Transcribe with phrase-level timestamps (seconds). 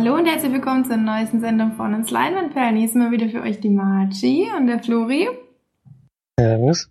[0.00, 2.76] Hallo und herzlich willkommen zur neuesten Sendung von uns Leinwandperlen.
[2.76, 5.28] Hier ist mal wieder für euch die Marci und der Flori.
[6.38, 6.88] Servus.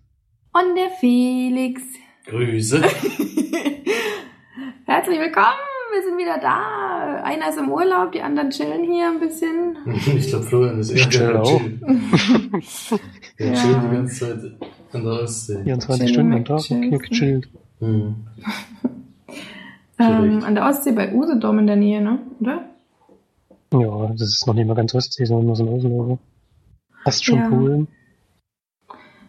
[0.52, 1.80] Und der Felix.
[2.26, 2.82] Grüße.
[4.84, 5.56] herzlich willkommen,
[5.90, 7.22] wir sind wieder da.
[7.22, 9.78] Einer ist im Urlaub, die anderen chillen hier ein bisschen.
[10.18, 11.62] Ich glaube, Florian ist eher chill auch.
[13.38, 13.54] Der Ja.
[13.54, 14.38] chillt die ganze Zeit
[14.92, 15.62] an der Ostsee.
[15.64, 16.90] 24 Chillen Stunden am Tag, chillen.
[16.90, 17.48] gechillt.
[17.80, 18.16] Hm.
[19.98, 22.18] Ähm, an der Ostsee bei Usedom in der Nähe, ne?
[22.40, 22.66] Oder?
[23.72, 26.18] Ja, das ist noch nicht mal ganz Ostsee, sondern nur so ein Außenlager.
[27.04, 27.48] Fast schon Ja.
[27.48, 27.88] Polen.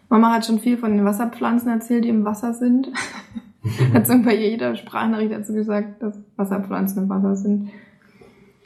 [0.08, 2.88] Mama hat schon viel von den Wasserpflanzen erzählt, die im Wasser sind.
[3.94, 7.70] hat so bei jeder Sprachnachricht dazu gesagt, dass Wasserpflanzen im Wasser sind.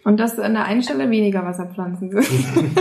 [0.05, 2.25] Und dass an der einen Stelle weniger Wasserpflanzen sind.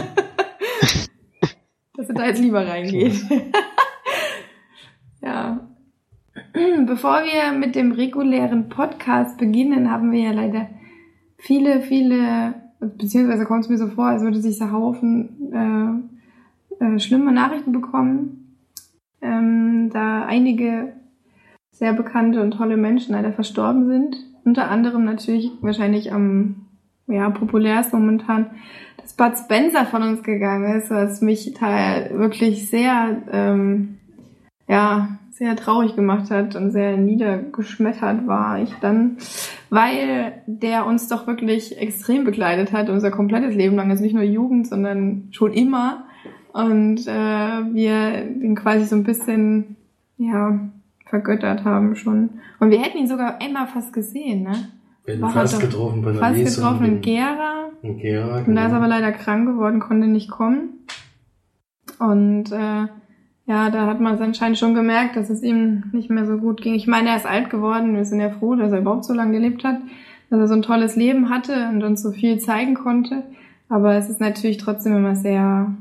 [1.95, 3.16] dass sie da jetzt lieber reingeht.
[5.22, 5.67] ja.
[6.53, 10.69] Bevor wir mit dem regulären Podcast beginnen, haben wir ja leider
[11.38, 12.62] viele, viele,
[12.98, 16.09] beziehungsweise kommt es mir so vor, als würde sich so Haufen
[16.80, 18.58] äh, äh, schlimme Nachrichten bekommen,
[19.22, 20.94] ähm, da einige
[21.72, 24.17] sehr bekannte und tolle Menschen leider verstorben sind.
[24.45, 26.67] Unter anderem natürlich wahrscheinlich am
[27.08, 28.52] ja, populärsten momentan,
[28.97, 33.97] dass Bud Spencer von uns gegangen ist, was mich da wirklich sehr, ähm,
[34.68, 39.17] ja, sehr traurig gemacht hat und sehr niedergeschmettert war ich dann,
[39.72, 44.23] weil der uns doch wirklich extrem begleitet hat, unser komplettes Leben lang, also nicht nur
[44.23, 46.06] Jugend, sondern schon immer.
[46.53, 47.12] Und äh,
[47.73, 49.75] wir den quasi so ein bisschen,
[50.17, 50.59] ja,
[51.08, 52.30] vergöttert haben schon.
[52.59, 54.70] Und wir hätten ihn sogar einmal fast gesehen, ne?
[55.06, 57.69] Wir haben fast getroffen bei einer Fast Lesung getroffen in Gera.
[57.81, 58.38] in Gera.
[58.38, 58.78] Und da ist genau.
[58.78, 60.86] aber leider krank geworden, konnte nicht kommen.
[62.00, 62.88] Und äh,
[63.46, 66.62] ja, da hat man es anscheinend schon gemerkt, dass es ihm nicht mehr so gut
[66.62, 66.76] ging.
[66.76, 67.96] Ich meine, er ist alt geworden.
[67.96, 69.80] Wir sind ja froh, dass er überhaupt so lange gelebt hat,
[70.30, 73.24] dass er so ein tolles Leben hatte und uns so viel zeigen konnte.
[73.68, 75.74] Aber es ist natürlich trotzdem immer sehr,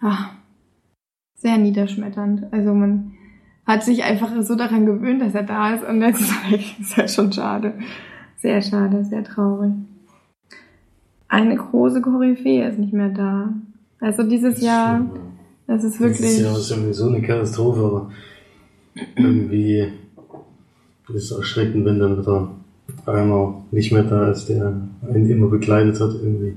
[0.00, 0.30] ah,
[1.34, 2.50] sehr niederschmetternd.
[2.50, 3.12] Also man
[3.66, 6.64] hat sich einfach so daran gewöhnt, dass er da ist und jetzt ist er weg.
[6.80, 7.74] Ist halt schon schade.
[8.36, 9.72] Sehr schade, sehr traurig.
[11.28, 13.52] Eine große Koryphäe ist nicht mehr da.
[14.00, 15.04] Also dieses Jahr,
[15.68, 15.74] ja.
[15.74, 16.38] das ist wirklich.
[16.38, 18.10] Jahr ist irgendwie so eine Katastrophe, aber
[19.16, 19.92] irgendwie
[21.08, 22.50] ist es erschreckend, wenn dann wieder
[23.06, 26.54] einer nicht mehr da ist, der einen immer begleitet hat irgendwie.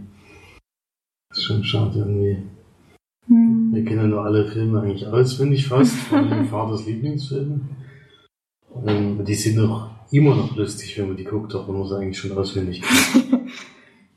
[1.29, 2.37] Das ist schon schade irgendwie.
[3.27, 3.69] Hm.
[3.73, 7.61] Wir kennen nur alle Filme eigentlich auswendig fast, von meinem Vaters Lieblingsfilme.
[8.85, 12.19] Ähm, die sind noch immer noch lustig, wenn man die guckt, aber man muss eigentlich
[12.19, 13.47] schon auswendig kennen.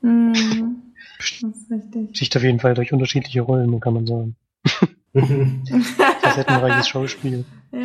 [0.01, 0.81] Hm.
[1.17, 2.17] Das ist richtig.
[2.17, 4.35] Sich auf jeden Fall durch unterschiedliche Rollen, kann man sagen.
[5.15, 7.45] Facettenreiches Schauspiel.
[7.71, 7.83] Ja.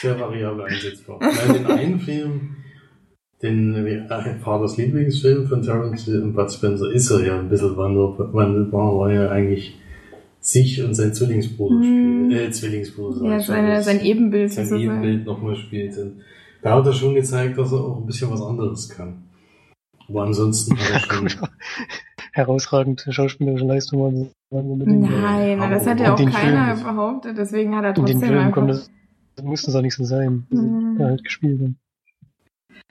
[0.00, 1.18] Sehr variabel einsetzbar.
[1.20, 2.56] Nein, den einen Film,
[3.42, 8.98] den äh, Vaters Lieblingsfilm von Terrence und Bud Spencer ist er ja ein bisschen wandelbar,
[8.98, 9.78] weil er eigentlich
[10.40, 12.30] sich und sein Zwillingsbruder Mhm.
[12.30, 12.48] spielt.
[12.48, 13.18] Äh, Zwillingsbruder.
[13.18, 14.74] sag ja, seine, das- sein Ebenbild sein.
[14.74, 15.96] Ebenbild nochmal spielt.
[15.98, 16.20] Und
[16.62, 19.24] da hat er schon gezeigt, dass er auch ein bisschen was anderes kann.
[20.08, 21.48] Aber ansonsten hat er schon.
[22.32, 25.02] Herausragende schauspielerische Leistung waren sagen unbedingt.
[25.02, 28.38] Nein, Aber das hat ja auch keiner Filmen- behauptet, deswegen hat er In den trotzdem
[28.38, 28.52] einfach.
[28.54, 28.90] kommt das,
[29.36, 30.96] das muss das auch nicht so sein, Mhm.
[30.98, 31.76] sie halt gespielt haben.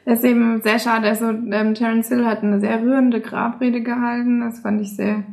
[0.05, 1.07] Das ist eben sehr schade.
[1.07, 4.39] Also ähm, Terence Hill hat eine sehr rührende Grabrede gehalten.
[4.41, 5.23] Das fand ich sehr,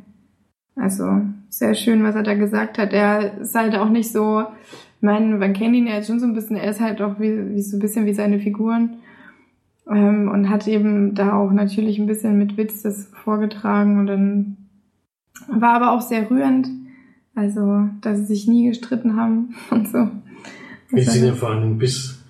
[0.75, 2.93] also sehr schön, was er da gesagt hat.
[2.93, 6.27] Er ist halt auch nicht so, ich meine, man kennt ihn ja jetzt schon so
[6.27, 8.97] ein bisschen, er ist halt auch wie, wie so ein bisschen wie seine Figuren.
[9.89, 14.57] Ähm, und hat eben da auch natürlich ein bisschen mit Witz das vorgetragen und dann
[15.49, 16.69] war aber auch sehr rührend.
[17.35, 20.09] Also, dass sie sich nie gestritten haben und so.
[20.91, 22.25] Wir sind ja vor allem bis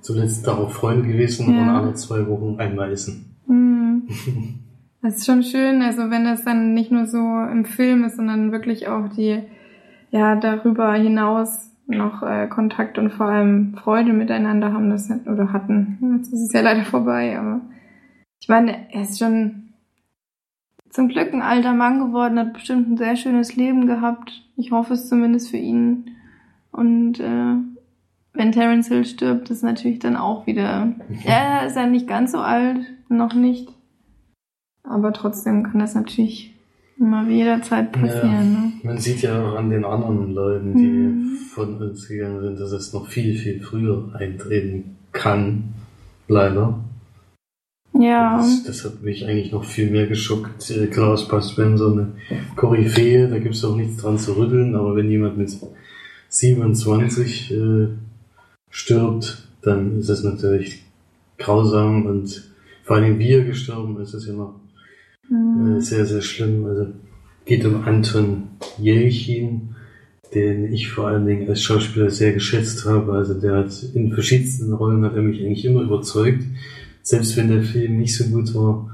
[0.00, 1.62] zuletzt darauf Freunde gewesen Ja.
[1.62, 3.34] und alle zwei Wochen einmal essen.
[3.46, 4.02] Hm.
[5.02, 8.52] Das ist schon schön, also wenn das dann nicht nur so im Film ist, sondern
[8.52, 9.38] wirklich auch die,
[10.10, 16.16] ja, darüber hinaus noch äh, Kontakt und vor allem Freude miteinander haben das oder hatten.
[16.16, 17.60] Jetzt ist es ja leider vorbei, aber
[18.40, 19.74] ich meine, er ist schon
[20.90, 24.42] zum Glück ein alter Mann geworden, hat bestimmt ein sehr schönes Leben gehabt.
[24.56, 26.10] Ich hoffe es zumindest für ihn.
[26.72, 27.54] Und äh,
[28.32, 30.92] wenn Terence Hill stirbt, ist natürlich dann auch wieder.
[31.24, 33.68] Er ist ja nicht ganz so alt, noch nicht.
[34.82, 36.56] Aber trotzdem kann das natürlich
[37.00, 38.52] immer jederzeit passieren.
[38.52, 38.72] Ne?
[38.82, 41.36] Man sieht ja auch an den anderen Leuten, die Mhm.
[41.54, 45.64] von uns gegangen sind, dass es noch viel, viel früher eintreten kann.
[46.28, 46.78] Leider.
[47.98, 48.36] Ja.
[48.36, 50.70] Das, das hat mich eigentlich noch viel mehr geschockt.
[50.70, 52.12] Äh, Bud Spencer eine
[52.54, 55.50] Koryphäe, da gibt es auch nichts dran zu rütteln, aber wenn jemand mit
[56.28, 57.88] 27 äh,
[58.70, 60.84] stirbt, dann ist es natürlich
[61.38, 62.46] grausam und
[62.84, 64.59] Vor allem wie er gestorben ist, ist ja noch
[65.30, 65.76] Mhm.
[65.76, 66.66] äh, sehr, sehr schlimm.
[66.66, 66.86] Also
[67.46, 68.48] geht um Anton
[68.78, 69.74] Jelchin,
[70.34, 73.12] den ich vor allen Dingen als Schauspieler sehr geschätzt habe.
[73.12, 76.44] Also der hat in verschiedensten Rollen hat er mich eigentlich immer überzeugt.
[77.02, 78.90] Selbst wenn der Film nicht so gut war,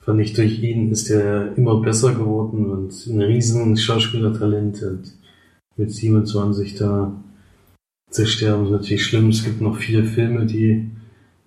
[0.00, 5.12] fand ich durch ihn ist er immer besser geworden und ein riesen Schauspielertalent und
[5.76, 7.12] mit 27 da
[8.10, 9.30] zu sterben ist natürlich schlimm.
[9.30, 10.90] Es gibt noch vier Filme, die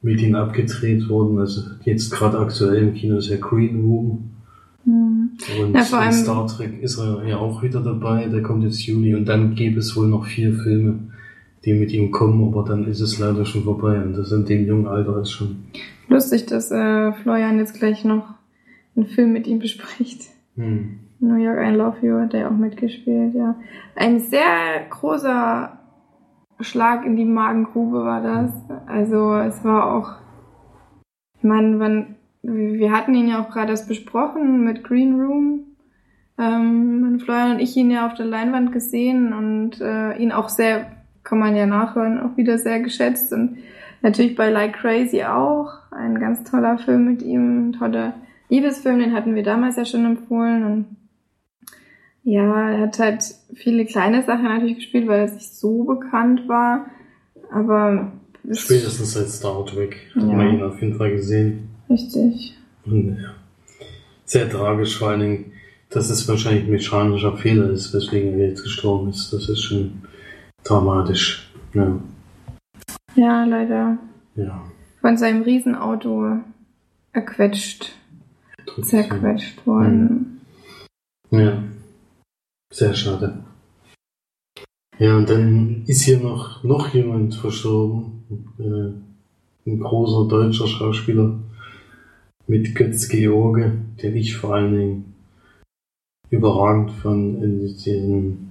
[0.02, 1.40] mit ihm abgedreht wurden.
[1.40, 4.32] Also jetzt gerade aktuell im Kino ist ja Green Room.
[4.86, 5.32] Mhm.
[5.62, 8.86] Und Ja, vor allem- Star Trek ist er ja auch wieder dabei, der kommt jetzt
[8.86, 11.00] Juli und dann gäbe es wohl noch vier Filme,
[11.66, 14.66] die mit ihm kommen, aber dann ist es leider schon vorbei und das in dem
[14.66, 15.58] jungen Alter ist schon.
[16.08, 18.24] Lustig, dass äh, Florian jetzt gleich noch
[18.96, 20.24] einen Film mit ihm bespricht.
[20.56, 21.00] Hm.
[21.20, 23.56] New York I Love You hat er auch mitgespielt, ja.
[23.96, 25.79] Ein sehr großer
[26.60, 28.52] Schlag in die Magengrube war das.
[28.88, 30.12] Also es war auch,
[31.38, 35.66] ich meine, man, wir hatten ihn ja auch gerade erst besprochen mit Green Room.
[36.38, 40.88] Ähm, Florian und ich ihn ja auf der Leinwand gesehen und äh, ihn auch sehr,
[41.24, 43.58] kann man ja nachhören, auch wieder sehr geschätzt und
[44.02, 45.74] natürlich bei Like Crazy auch.
[45.92, 48.14] Ein ganz toller Film mit ihm, ein toller
[48.48, 50.86] Liebesfilm, den hatten wir damals ja schon empfohlen und
[52.30, 53.24] ja, er hat halt
[53.54, 56.86] viele kleine Sachen natürlich gespielt, weil er nicht so bekannt war.
[57.52, 58.12] Aber
[58.48, 60.34] es- Spätestens seit Star Trek hat Ja.
[60.34, 61.70] man ihn auf jeden Fall gesehen.
[61.90, 62.56] richtig.
[62.86, 63.32] Und ja,
[64.26, 65.52] sehr tragisch, vor allen Dingen,
[65.90, 69.34] dass es wahrscheinlich ein mechanischer Fehler ist, weswegen er jetzt gestorben ist.
[69.34, 70.04] Das ist schon
[70.64, 71.52] dramatisch.
[71.74, 72.00] Ja.
[73.16, 73.98] Ja, leider
[74.36, 74.62] ja.
[75.02, 76.38] von seinem Riesenauto
[77.12, 77.92] erquetscht,
[78.84, 80.42] zerquetscht worden.
[81.32, 81.64] Ja,
[82.72, 83.44] sehr schade.
[84.98, 88.24] Ja, und dann ist hier noch, noch jemand verstorben.
[88.60, 91.40] Äh, ein großer deutscher Schauspieler
[92.48, 93.72] mit Götz George,
[94.02, 95.16] den ich vor allen Dingen
[96.30, 98.50] überragend fand in diesem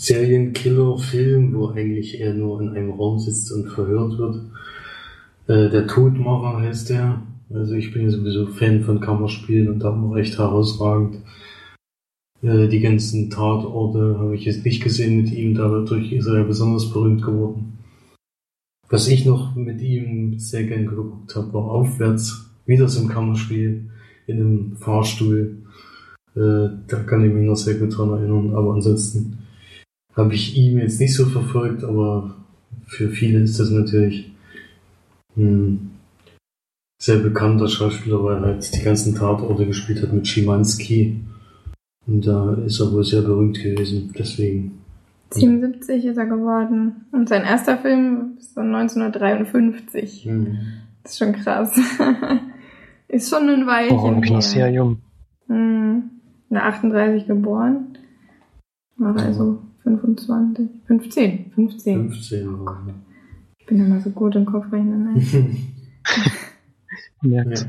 [0.00, 4.36] Serienkiller-Film, wo eigentlich er nur in einem Raum sitzt und verhört wird.
[5.46, 7.22] Äh, der Todmacher heißt der.
[7.52, 11.18] Also ich bin sowieso Fan von Kammerspielen und da auch echt herausragend.
[12.44, 16.42] Äh, die ganzen Tatorte habe ich jetzt nicht gesehen mit ihm, dadurch ist er ja
[16.42, 17.78] besonders berühmt geworden.
[18.90, 23.90] Was ich noch mit ihm sehr gern geguckt habe, war Aufwärts, wieder so ein Kammerspiel
[24.26, 25.56] in einem Fahrstuhl.
[26.36, 29.38] Äh, da kann ich mich noch sehr gut dran erinnern, aber ansonsten
[30.14, 32.36] habe ich ihn jetzt nicht so verfolgt, aber
[32.86, 34.30] für viele ist das natürlich
[35.36, 35.90] ein
[37.00, 41.20] sehr bekannter Schauspieler, weil er halt die ganzen Tatorte gespielt hat mit Schimanski.
[42.06, 44.78] Und da ist er wohl sehr berühmt gewesen, deswegen.
[45.30, 47.06] 77 ist er geworden.
[47.12, 50.24] Und sein erster Film ist von 1953.
[50.24, 50.58] Hm.
[51.02, 51.76] Das ist schon krass.
[53.08, 54.98] ist schon ein Weilchen Oh, ich bin noch sehr jung.
[55.48, 56.10] Hm.
[56.50, 57.98] In der 38 geboren.
[58.96, 62.10] War also 25, 15, 15.
[62.10, 62.94] 15 war er.
[63.58, 65.14] Ich bin immer so gut im Kopfrechnen.
[65.14, 65.22] Ne?
[67.22, 67.60] Merkt.
[67.60, 67.66] ja.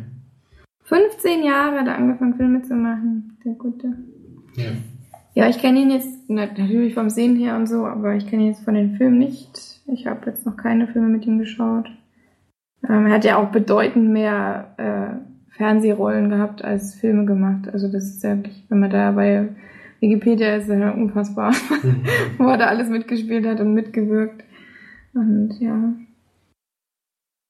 [0.83, 3.37] 15 Jahre hat er angefangen, Filme zu machen.
[3.43, 3.93] Der Gute.
[4.55, 4.71] Ja.
[5.33, 8.43] Ja, ich kenne ihn jetzt na- natürlich vom Sehen her und so, aber ich kenne
[8.43, 9.81] ihn jetzt von den Filmen nicht.
[9.87, 11.89] Ich habe jetzt noch keine Filme mit ihm geschaut.
[12.87, 17.67] Ähm, er hat ja auch bedeutend mehr äh, Fernsehrollen gehabt als Filme gemacht.
[17.73, 19.49] Also das ist ja wirklich, wenn man da bei
[19.99, 21.53] Wikipedia ist, ist ja unfassbar,
[22.37, 24.43] wo er da alles mitgespielt hat und mitgewirkt.
[25.13, 25.93] Und ja,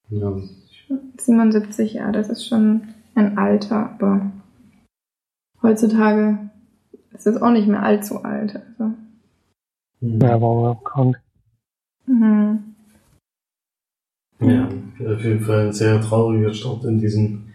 [0.09, 0.37] ja.
[1.17, 2.81] 77, ja, das ist schon
[3.15, 4.31] ein Alter, aber
[5.61, 6.37] heutzutage
[7.15, 8.55] ist es auch nicht mehr allzu alt.
[8.55, 8.93] Also.
[10.01, 10.19] Hm.
[10.21, 11.19] Ja, war auch krank.
[12.05, 12.75] Mhm.
[14.39, 17.45] Ja, auf jeden Fall ein sehr trauriger Start in diesem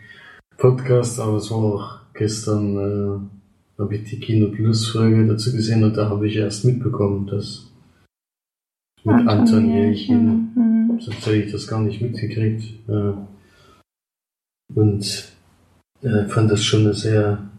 [0.57, 5.85] Podcast, aber es war auch gestern, äh, habe ich die Kino Plus Folge dazu gesehen
[5.85, 7.71] und da habe ich erst mitbekommen, dass
[9.05, 11.01] mit Anton Jelchin, Mhm.
[11.01, 12.89] sonst hätte ich das gar nicht mitgekriegt.
[12.89, 13.13] Äh,
[14.75, 15.33] und
[16.03, 17.50] äh, fand das schon eine sehr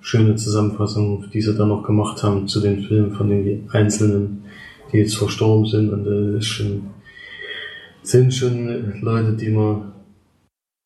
[0.00, 4.44] schöne Zusammenfassung, die sie da noch gemacht haben zu den Filmen von den Einzelnen,
[4.92, 5.92] die jetzt verstorben sind.
[5.92, 6.90] Und äh, ist schon,
[8.02, 9.92] sind schon Leute, die man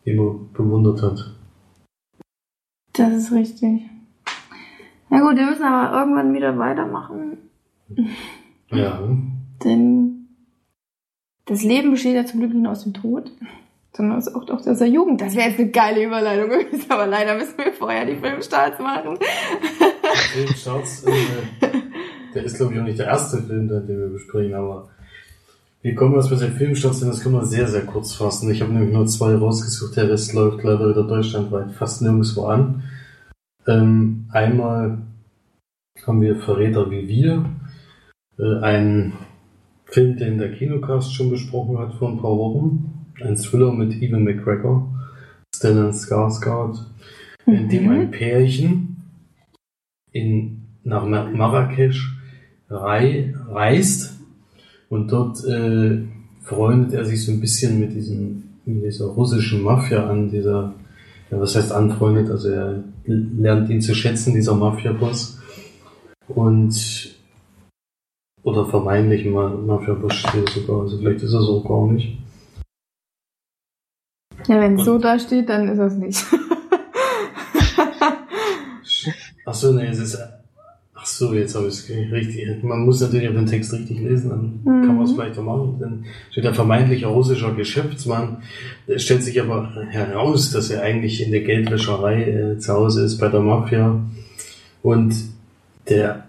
[0.04, 1.34] immer bewundert hat.
[2.94, 3.82] Das ist richtig.
[5.08, 7.36] Na gut, wir müssen aber irgendwann wieder weitermachen,
[8.70, 9.06] Ja,
[9.62, 10.26] denn
[11.44, 13.30] das Leben besteht ja zum Glück nicht nur aus dem Tod,
[13.94, 15.20] es ist auch aus der Jugend.
[15.20, 19.18] Das wäre jetzt eine geile Überleitung gewesen, aber leider müssen wir vorher die Filmstarts machen.
[20.32, 21.12] Filmstarts, äh,
[22.34, 24.88] der ist glaube ich auch nicht der erste Film, den wir besprechen, aber
[25.82, 28.50] Wir kommen aus mit den Filmstarts, denn das können wir sehr, sehr kurz fassen.
[28.50, 32.84] Ich habe nämlich nur zwei rausgesucht, der Rest läuft leider wieder deutschlandweit fast nirgendwo an.
[33.66, 34.98] Ähm, einmal
[36.06, 37.44] haben wir Verräter wie wir,
[38.38, 39.12] äh, ein
[39.84, 43.01] Film, den der Kinocast schon besprochen hat vor ein paar Wochen.
[43.24, 44.88] Ein Thriller mit Evan McGregor,
[45.54, 46.78] Stellan Skarsgård,
[47.46, 47.54] mhm.
[47.54, 48.96] in dem ein Pärchen
[50.10, 52.16] in, nach Marrakesch
[52.68, 54.18] rei reist
[54.88, 56.02] und dort äh,
[56.42, 60.74] freundet er sich so ein bisschen mit diesem mit dieser russischen Mafia an, dieser,
[61.30, 65.40] ja, was heißt anfreundet, also er lernt ihn zu schätzen, dieser Mafia-Boss.
[66.28, 67.16] Und
[68.44, 72.18] oder vermeintlich Mafia-Boss steht sogar, also vielleicht ist er so gar nicht.
[74.48, 76.24] Ja, wenn es so da steht, dann ist es nicht.
[79.44, 80.18] Achso, nee, es ist
[81.02, 82.62] Ach so, jetzt habe ich es richtig.
[82.62, 84.86] Man muss natürlich auch den Text richtig lesen, dann mhm.
[84.86, 85.76] kann man es vielleicht auch machen.
[85.80, 88.44] Dann steht der vermeintliche russischer Geschäftsmann.
[88.86, 93.18] Es stellt sich aber heraus, dass er eigentlich in der Geldwäscherei äh, zu Hause ist
[93.18, 94.00] bei der Mafia.
[94.82, 95.12] Und
[95.88, 96.26] der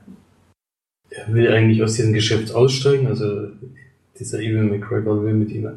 [1.11, 3.05] er will eigentlich aus diesem Geschäft aussteigen.
[3.05, 3.49] Also
[4.19, 5.67] dieser Ewan McGregor will mit ihm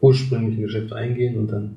[0.00, 1.76] ursprünglich ein Geschäft eingehen und dann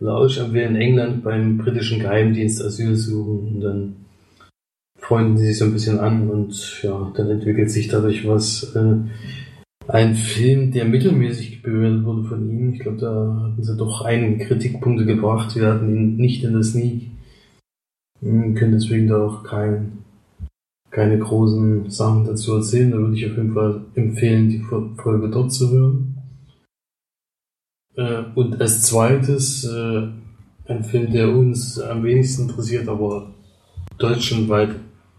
[0.00, 3.96] Lausch will in England beim britischen Geheimdienst Asyl suchen und dann
[4.98, 8.74] freunden sie sich so ein bisschen an und ja, dann entwickelt sich dadurch was.
[8.74, 8.96] Äh,
[9.88, 12.72] ein Film, der mittelmäßig bewertet wurde von ihnen.
[12.72, 15.56] Ich glaube, da hatten sie doch einige Kritikpunkte gebracht.
[15.56, 17.10] Wir hatten ihn nicht in der Sneak.
[18.20, 19.98] Hm, können deswegen da auch kein,
[20.90, 22.92] keine großen Sachen dazu erzählen.
[22.92, 26.11] Da würde ich auf jeden Fall empfehlen, die Folge dort zu hören.
[27.96, 30.08] Äh, und als zweites äh,
[30.66, 33.30] ein Film, der uns am wenigsten interessiert, aber
[33.98, 34.76] deutschlandweit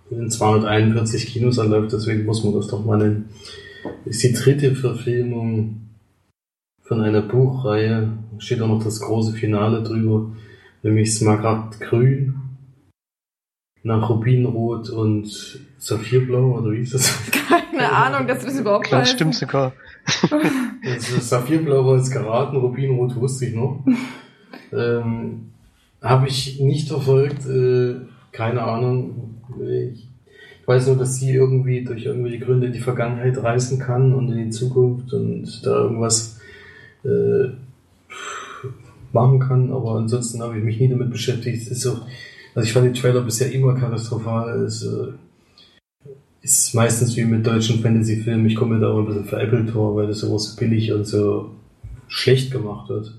[0.09, 3.29] in 241 Kinos anläuft, deswegen muss man das doch mal nennen.
[4.05, 5.81] Ist die dritte Verfilmung
[6.81, 10.31] von einer Buchreihe, steht auch noch das große Finale drüber,
[10.83, 12.35] nämlich Smaragd Grün,
[13.83, 17.13] nach Rubinrot und Saphirblau, oder wie ist das?
[17.49, 19.73] Keine Ahnung, dass das überhaupt Klar, stimmt sogar.
[20.83, 23.83] Also Saphirblau jetzt geraten, Rubinrot wusste ich noch.
[24.71, 25.51] Ähm,
[26.01, 27.95] Habe ich nicht verfolgt, äh,
[28.31, 29.35] keine Ahnung.
[29.91, 30.07] Ich,
[30.65, 34.45] weiß nur, dass sie irgendwie durch irgendwelche Gründe in die Vergangenheit reisen kann und in
[34.45, 36.39] die Zukunft und da irgendwas
[37.03, 37.49] äh,
[39.11, 41.61] machen kann, aber ansonsten habe ich mich nie damit beschäftigt.
[41.63, 41.99] Es ist so,
[42.55, 44.63] also ich fand den Trailer bisher immer katastrophal.
[44.63, 45.13] Es äh,
[46.43, 50.07] ist meistens wie mit deutschen Fantasy-Filmen, ich komme da auch ein bisschen veräppelt vor, weil
[50.07, 51.51] das sowas billig und so
[52.07, 53.13] schlecht gemacht wird.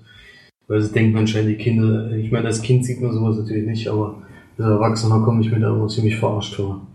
[0.67, 3.67] Weil sie denkt man scheint die Kinder, ich meine, als Kind sieht man sowas natürlich
[3.67, 4.23] nicht, aber
[4.59, 6.87] als Erwachsener komme ich mir da immer ziemlich verarscht vor.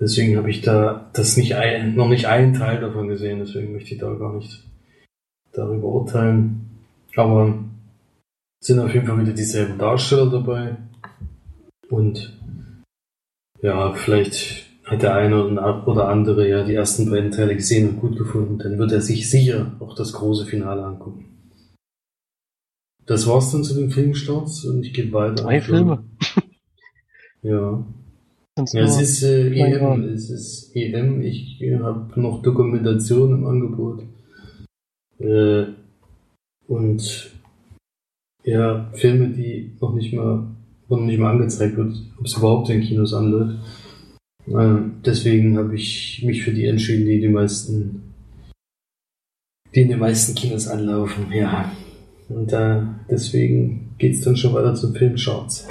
[0.00, 3.94] Deswegen habe ich da das nicht ein, noch nicht einen Teil davon gesehen, deswegen möchte
[3.94, 4.64] ich da gar nicht
[5.52, 6.70] darüber urteilen.
[7.16, 7.54] Aber
[8.60, 10.76] sind auf jeden Fall wieder dieselben Darsteller dabei.
[11.88, 12.36] Und
[13.62, 15.44] ja, vielleicht hat der eine
[15.86, 19.30] oder andere ja die ersten beiden Teile gesehen und gut gefunden, dann wird er sich
[19.30, 21.26] sicher auch das große Finale angucken.
[23.06, 25.44] Das war's dann zu den Filmstarts und ich gehe weiter.
[25.44, 26.04] Drei Filme.
[27.42, 27.82] Ja.
[28.58, 31.22] Ja, es ist äh, EM, es ist EM.
[31.22, 34.02] Ich äh, habe noch Dokumentation im Angebot.
[35.18, 35.64] Äh,
[36.68, 37.30] und
[38.44, 40.48] ja, Filme, die noch nicht mal,
[40.90, 43.56] noch nicht mal angezeigt wird, ob es überhaupt in Kinos anläuft.
[44.50, 48.14] Äh, deswegen habe ich mich für die entschieden, die die meisten,
[49.74, 51.70] die in den meisten Kinos anlaufen, ja.
[52.28, 55.68] Und äh, deswegen geht's dann schon weiter zum Filmcharts.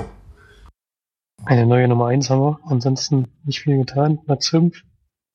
[1.46, 2.60] Eine neue Nummer 1 haben wir.
[2.64, 4.24] Ansonsten nicht viel getan.
[4.26, 4.84] Platz 5.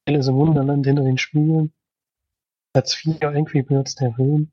[0.06, 1.72] Alice im Wunderland hinter den Spiegeln.
[2.72, 3.22] Platz 4.
[3.22, 4.52] Angry Birds der Film.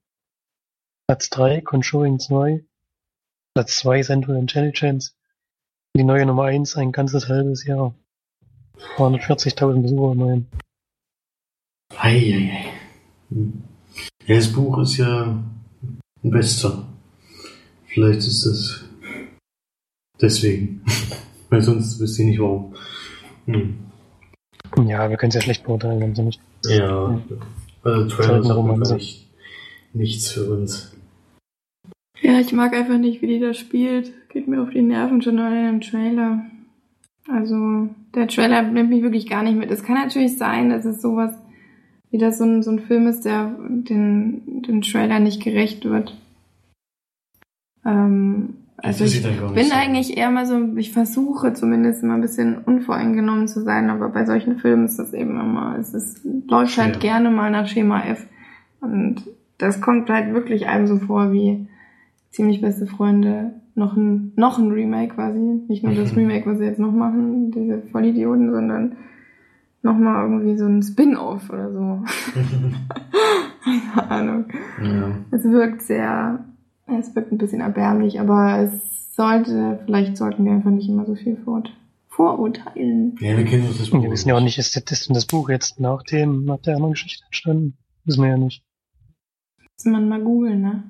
[1.07, 1.61] Platz 3.
[1.61, 2.63] Conjuring 2.
[3.53, 4.01] Platz 2.
[4.03, 5.15] Central Intelligence.
[5.95, 7.93] Die neue Nummer 1 ein ganzes halbes Jahr.
[8.97, 10.47] 240.000 Besucher immerhin.
[11.97, 12.65] Eieiei.
[13.29, 13.63] Hm.
[14.25, 15.23] Ja, das Buch ist ja
[16.23, 16.87] ein Bester.
[17.87, 18.85] Vielleicht ist das
[20.21, 20.83] deswegen.
[21.49, 22.73] Weil sonst wüsste ich nicht warum.
[23.45, 23.77] Hm.
[24.87, 26.41] Ja, wir können es ja schlecht beurteilen, wenn sie nicht.
[26.65, 27.21] Ja,
[27.83, 29.27] also Trailer ist auf nicht,
[29.93, 30.95] nichts für uns.
[32.21, 34.13] Ja, ich mag einfach nicht, wie die das spielt.
[34.29, 36.45] Geht mir auf die Nerven schon allein im Trailer.
[37.27, 39.71] Also, der Trailer nimmt mich wirklich gar nicht mit.
[39.71, 41.31] Es kann natürlich sein, dass es sowas,
[42.09, 46.17] wie das so ein, so ein Film ist, der den, den Trailer nicht gerecht wird.
[47.85, 53.47] Ähm, also ich bin eigentlich eher mal so, ich versuche zumindest mal ein bisschen unvoreingenommen
[53.47, 57.29] zu sein, aber bei solchen Filmen ist das eben immer, es ist, läuft halt gerne
[57.29, 58.25] mal nach Schema F.
[58.79, 59.23] Und
[59.59, 61.67] das kommt halt wirklich einem so vor wie
[62.31, 63.53] ziemlich beste Freunde.
[63.73, 65.39] Noch ein, noch ein Remake quasi.
[65.39, 68.97] Nicht nur das Remake, was sie jetzt noch machen, diese Vollidioten, sondern
[69.81, 72.03] nochmal irgendwie so ein Spin-off oder so.
[73.63, 74.45] Keine Ahnung.
[74.83, 75.11] Ja.
[75.31, 76.45] Es wirkt sehr,
[76.87, 81.15] es wirkt ein bisschen erbärmlich, aber es sollte, vielleicht sollten wir einfach nicht immer so
[81.15, 81.63] viel vor,
[82.07, 83.15] vorurteilen.
[83.19, 85.13] ja, wir kennen uns das Und wir wissen ja auch nicht, ist das, ist denn
[85.15, 87.77] das Buch jetzt nach dem, nach der anderen Geschichte entstanden?
[88.03, 88.63] Wissen wir ja nicht.
[89.77, 90.83] Muss man mal googeln, ne?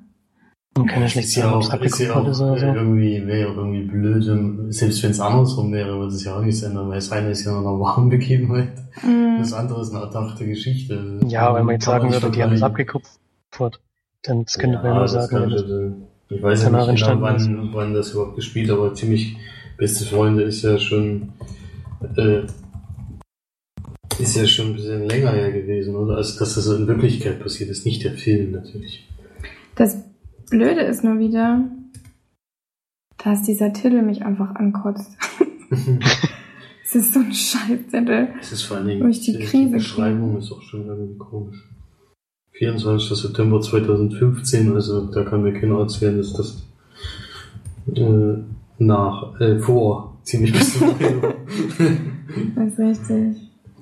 [0.74, 2.64] Und keine ist schlechte ja Ahnung, auch, ist ja abgeguckt auch wurde oder so.
[2.66, 6.42] irgendwie, wäre ja irgendwie blöd, ähm, selbst wenn es andersrum wäre, würde es ja auch
[6.42, 9.36] nichts ändern, weil das eine ist ja eine warme Begebenheit, Mhm.
[9.38, 11.20] das andere ist eine erdachte Geschichte.
[11.26, 12.62] Ja, wenn man jetzt sagen würde, die haben das vergleichen.
[12.64, 13.80] abgekupfert,
[14.22, 15.28] dann das könnte man ja Ja, nur sagen.
[15.28, 19.36] kann ja, ich, äh, weiß ja nicht genau, wann, wann das überhaupt gespielt, aber ziemlich
[19.76, 21.32] beste Freunde ist ja schon
[22.16, 22.42] äh,
[24.18, 26.16] ist ja schon ein bisschen länger her gewesen, oder?
[26.16, 29.08] Also dass das in Wirklichkeit passiert ist, nicht der Film natürlich.
[29.74, 29.96] Das
[30.52, 31.64] Blöde ist nur wieder,
[33.24, 35.16] dass dieser Titel mich einfach ankotzt.
[36.84, 38.34] Es ist so ein Scheißzettel.
[38.38, 41.70] Es ist vor allen Dingen Durch die Krise Beschreibung ist auch schon irgendwie komisch.
[42.50, 43.18] 24.
[43.18, 46.62] September 2015, also da kann mir keiner erzählen, dass das
[47.94, 48.34] äh,
[48.76, 50.90] nach, äh, vor ziemlich bis zum.
[52.56, 53.36] Das ist richtig.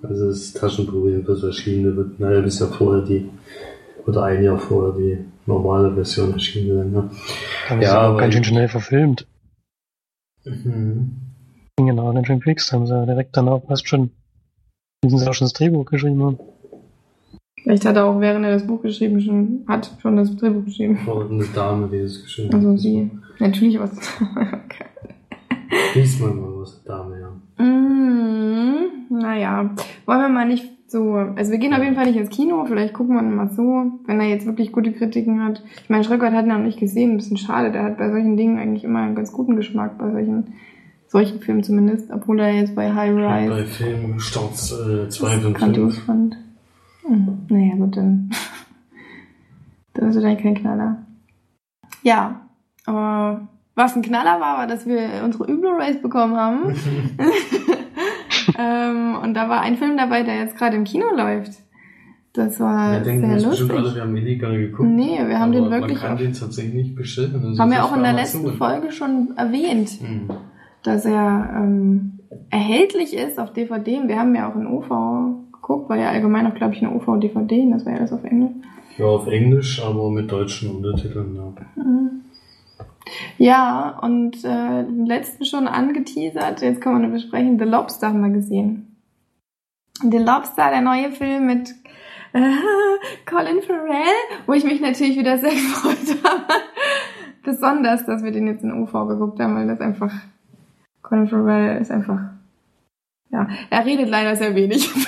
[0.04, 3.28] Also das Taschenbuch jedenfalls erschienen wird, naja, bis ja vorher die,
[4.06, 7.10] oder ein Jahr vorher die normale Version erschienen sein, ne?
[7.68, 9.26] Aber Ja, ja, aber ganz schön schnell verfilmt.
[10.44, 11.10] Mhm.
[11.76, 14.10] Ging genau, ganz schön fix, haben sie direkt danach fast schon,
[15.04, 16.38] müssen sie auch schon das Drehbuch geschrieben haben.
[17.62, 20.96] Vielleicht hat er auch, während er das Buch geschrieben schon, hat schon das Drehbuch geschrieben.
[21.04, 22.78] Vor eine Dame, die das geschrieben Also hat.
[22.78, 23.10] sie.
[23.38, 23.92] Natürlich was.
[24.20, 24.84] okay.
[25.94, 27.64] Lies mal mal was, Dame, ja.
[27.64, 29.70] Mm, naja,
[30.06, 31.14] wollen wir mal nicht so.
[31.14, 34.20] Also wir gehen auf jeden Fall nicht ins Kino, vielleicht gucken wir mal so, wenn
[34.20, 35.62] er jetzt wirklich gute Kritiken hat.
[35.82, 37.70] Ich meine, Schröckert hat ihn noch nicht gesehen, ein bisschen schade.
[37.70, 40.54] Der hat bei solchen Dingen eigentlich immer einen ganz guten Geschmack, bei solchen,
[41.06, 46.04] solchen Filmen zumindest, obwohl er jetzt bei High Bei Rise Filmstarts äh, 2 von 5.
[46.04, 46.36] fand.
[47.06, 48.30] Hm, naja, gut, dann.
[49.94, 51.06] dann ist eigentlich kein Knaller.
[52.02, 52.42] Ja,
[52.86, 56.74] aber was ein Knaller war, war, dass wir unsere Blu-rays bekommen haben.
[58.58, 61.52] ähm, und da war ein Film dabei, der jetzt gerade im Kino läuft.
[62.32, 63.70] Das war Wir denken sehr jetzt lustig.
[63.70, 64.88] alle, wir haben illegal geguckt.
[64.88, 67.34] Nee, wir haben den wirklich Man kann den tatsächlich nicht bestellen.
[67.44, 68.56] Also haben wir das auch in der letzten Amazon.
[68.58, 70.30] Folge schon erwähnt, Hm.
[70.84, 74.02] dass er ähm, erhältlich ist auf DVD.
[74.06, 74.88] Wir haben ja auch in OV
[75.52, 78.52] geguckt, war ja allgemein auch, glaube ich, eine OV-DVD, das war ja alles auf Englisch.
[78.96, 81.34] Ja, auf Englisch, aber mit deutschen Untertiteln.
[81.34, 81.82] Ja.
[81.82, 82.10] Mhm.
[83.38, 88.22] Ja, und äh, den letzten schon angeteasert, jetzt können wir nur besprechen, The Lobster haben
[88.22, 88.96] wir gesehen.
[90.02, 91.74] The Lobster, der neue Film mit
[92.32, 92.40] äh,
[93.26, 94.14] Colin Farrell,
[94.46, 96.44] wo ich mich natürlich wieder sehr gefreut habe.
[97.42, 100.12] Besonders, dass wir den jetzt in UV geguckt haben, weil das einfach,
[101.02, 102.20] Colin Farrell ist einfach,
[103.30, 104.90] ja, er redet leider sehr wenig.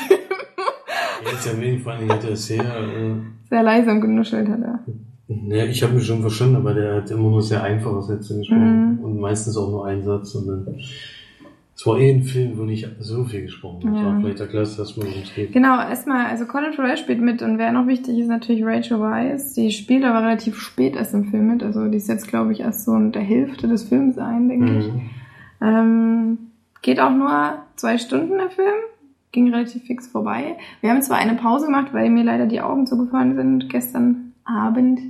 [1.25, 3.15] Er ist ja wenig, vor allem hat er sehr, äh,
[3.49, 4.81] sehr leise und genuschelt hat er.
[5.29, 8.99] Ne, ich habe mich schon verstanden, aber der hat immer nur sehr einfache Sätze gesprochen
[8.99, 9.05] Mhm.
[9.05, 10.67] und meistens auch nur einen Satz und dann,
[11.75, 14.03] es war eh ein Film, wo nicht so viel gesprochen wird.
[14.03, 14.19] Ja.
[14.21, 15.53] Vielleicht erklärst du das mal, worum es geht.
[15.53, 19.55] Genau, erstmal, also Colin Farrell spielt mit und wer noch wichtig ist, natürlich Rachel Weisz.
[19.55, 22.61] Die spielt aber relativ spät erst im Film mit, also die ist jetzt, glaube ich,
[22.61, 24.93] erst so in der Hälfte des Films ein, denke ich.
[24.93, 25.11] Mhm.
[25.61, 26.39] Ähm,
[26.83, 27.31] geht auch nur
[27.77, 28.75] zwei Stunden der Film,
[29.33, 30.57] ging relativ fix vorbei.
[30.83, 35.01] Wir haben zwar eine Pause gemacht, weil mir leider die Augen zugefallen sind gestern Abend,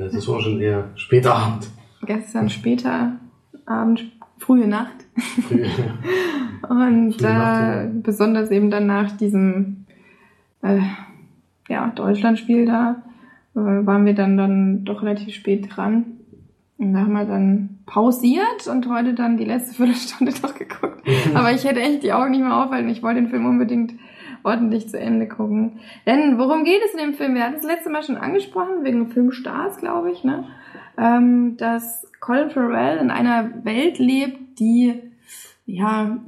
[0.00, 1.68] Das war schon eher später Abend.
[2.06, 3.12] gestern später
[3.66, 4.04] Abend,
[4.38, 4.94] frühe Nacht.
[5.48, 5.64] Früh.
[6.68, 9.84] Und Frühe Nacht, äh, besonders eben dann nach diesem
[10.62, 10.80] äh,
[11.68, 13.02] ja, Deutschlandspiel da
[13.54, 16.04] äh, waren wir dann, dann doch relativ spät dran.
[16.76, 21.02] Und da haben wir dann pausiert und heute dann die letzte Viertelstunde noch geguckt.
[21.34, 22.88] Aber ich hätte echt die Augen nicht mehr aufhalten.
[22.88, 23.94] Ich wollte den Film unbedingt
[24.44, 25.80] ordentlich zu Ende gucken.
[26.06, 27.34] Denn worum geht es in dem Film?
[27.34, 30.44] Wir hatten es letzte Mal schon angesprochen, wegen Filmstars, glaube ich, ne?
[30.96, 35.00] Ähm, dass Colin Farrell in einer Welt lebt, die
[35.66, 36.18] ja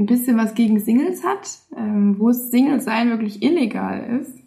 [0.00, 4.40] ein bisschen was gegen Singles hat, ähm, wo Single sein wirklich illegal ist.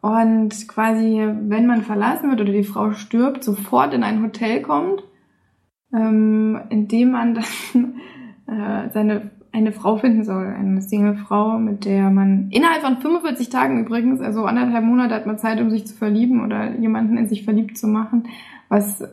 [0.00, 5.04] Und quasi, wenn man verlassen wird oder die Frau stirbt, sofort in ein Hotel kommt,
[5.94, 8.00] ähm, in dem man dann
[8.46, 13.84] äh, seine eine Frau finden soll, eine Single-Frau, mit der man innerhalb von 45 Tagen
[13.84, 17.44] übrigens, also anderthalb Monate hat man Zeit, um sich zu verlieben oder jemanden in sich
[17.44, 18.24] verliebt zu machen,
[18.68, 19.04] was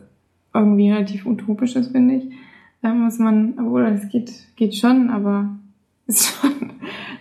[0.54, 2.24] irgendwie relativ utopisch ist, finde ich.
[2.82, 5.50] Da muss man, obwohl es geht, geht schon, aber
[6.06, 6.72] ist schon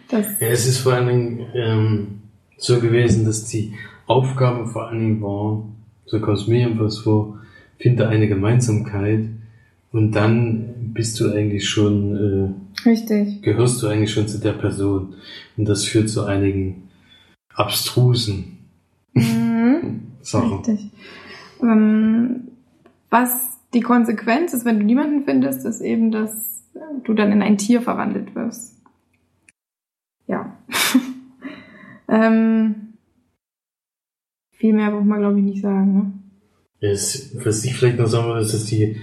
[0.07, 0.39] das.
[0.39, 2.07] Ja, es ist vor allen Dingen ähm,
[2.57, 3.73] so gewesen, dass die
[4.07, 5.63] Aufgabe vor allen Dingen war,
[6.05, 7.37] so kommt es mir jedenfalls vor,
[7.77, 9.25] finde eine Gemeinsamkeit
[9.91, 12.15] und dann bist du eigentlich schon,
[12.85, 13.41] äh, Richtig.
[13.41, 15.15] gehörst du eigentlich schon zu der Person.
[15.57, 16.89] Und das führt zu einigen
[17.53, 18.59] abstrusen
[19.13, 20.01] Mhm.
[20.21, 20.57] Sachen.
[20.59, 20.91] Richtig.
[21.61, 22.49] Ähm,
[23.09, 26.63] was die Konsequenz ist, wenn du niemanden findest, ist eben, dass
[27.03, 28.75] du dann in ein Tier verwandelt wirst.
[30.27, 30.57] Ja.
[32.07, 32.93] ähm,
[34.51, 35.93] viel mehr braucht man, glaube ich, nicht sagen.
[35.93, 36.13] Ne?
[36.81, 38.97] Es, was ich vielleicht noch sagen will, ist, dass die,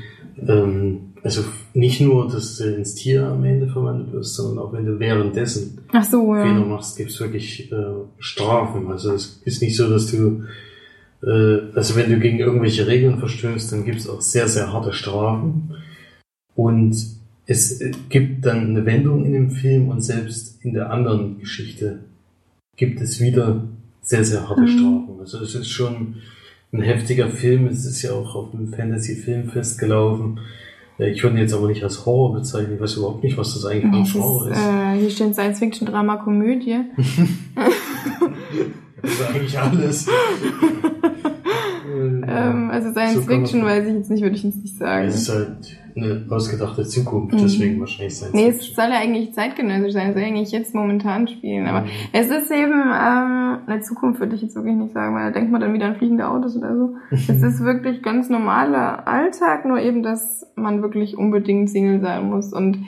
[0.47, 1.43] ähm, also
[1.75, 5.79] nicht nur, dass du ins Tier am Ende verwandelt wirst, sondern auch wenn du währenddessen
[5.93, 6.43] Ach so, ja.
[6.43, 7.77] Fehler machst, gibt's wirklich äh,
[8.19, 8.87] Strafen.
[8.89, 10.45] Also es ist nicht so, dass du,
[11.23, 15.75] äh, also wenn du gegen irgendwelche Regeln verstößt, dann gibt's auch sehr, sehr harte Strafen.
[16.55, 16.97] Und
[17.47, 22.01] es äh, gibt dann eine Wendung in dem Film und selbst in der anderen Geschichte
[22.77, 23.65] gibt es wieder
[24.03, 24.69] sehr, sehr harte Mhm.
[24.69, 25.17] Strafen.
[25.21, 26.17] Also es ist schon
[26.73, 27.67] ein heftiger Film.
[27.69, 30.41] Es ist ja auch auf dem Fantasy-Filmfest gelaufen.
[30.99, 32.75] Äh, Ich würde ihn jetzt aber nicht als Horror bezeichnen.
[32.75, 35.59] Ich weiß überhaupt nicht, was das eigentlich für ein Genre ist, äh, hier steht Science
[35.59, 36.79] Fiction, Drama, Komödie.
[39.03, 40.07] Das ist eigentlich alles.
[42.77, 45.07] Also Science So Fiction weiß ich jetzt nicht, würde ich jetzt nicht sagen.
[45.09, 47.39] es ist halt eine ausgedachte Zukunft, Mhm.
[47.43, 48.75] deswegen wahrscheinlich Science Nee, es Fiction.
[48.77, 51.89] soll ja eigentlich zeitgenössisch sein, es soll ja eigentlich jetzt momentan spielen, aber Mhm.
[52.13, 55.51] es ist eben, ähm, eine Zukunft würde ich jetzt wirklich nicht sagen, weil da denkt
[55.51, 56.97] man dann wieder an fliegende Autos oder so.
[57.11, 62.53] es ist wirklich ganz normaler Alltag, nur eben, dass man wirklich unbedingt Single sein muss
[62.53, 62.79] und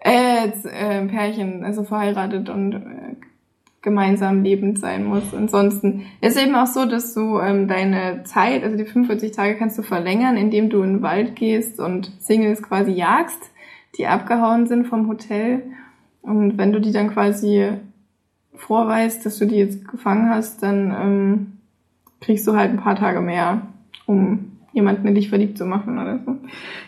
[0.00, 2.78] äh, jetzt, äh, Pärchen, also verheiratet und äh,
[3.82, 5.34] gemeinsam lebend sein muss.
[5.34, 9.78] Ansonsten ist eben auch so, dass du ähm, deine Zeit, also die 45 Tage kannst
[9.78, 13.50] du verlängern, indem du in den Wald gehst und Singles quasi jagst,
[13.96, 15.62] die abgehauen sind vom Hotel.
[16.22, 17.70] Und wenn du die dann quasi
[18.54, 21.52] vorweist, dass du die jetzt gefangen hast, dann ähm,
[22.20, 23.68] kriegst du halt ein paar Tage mehr,
[24.06, 26.36] um jemanden in dich verliebt zu machen oder so.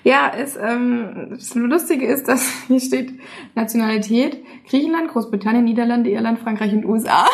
[0.05, 3.15] Ja, es, ähm, das Lustige ist, dass hier steht
[3.55, 7.27] Nationalität Griechenland, Großbritannien, Niederlande, Irland, Frankreich und USA.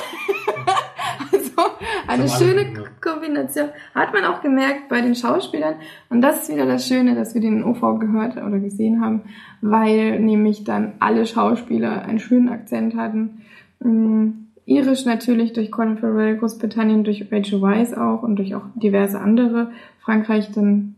[1.33, 1.63] also
[2.07, 2.87] eine schöne.
[3.07, 3.69] Kombination.
[3.95, 5.77] Hat man auch gemerkt bei den Schauspielern.
[6.09, 9.23] Und das ist wieder das Schöne, dass wir den OV gehört oder gesehen haben,
[9.61, 13.43] weil nämlich dann alle Schauspieler einen schönen Akzent hatten.
[13.81, 19.21] Mm, Irisch natürlich durch Colin Farrell, Großbritannien durch Rachel Weisz auch und durch auch diverse
[19.21, 19.71] andere.
[20.01, 20.97] Frankreich dann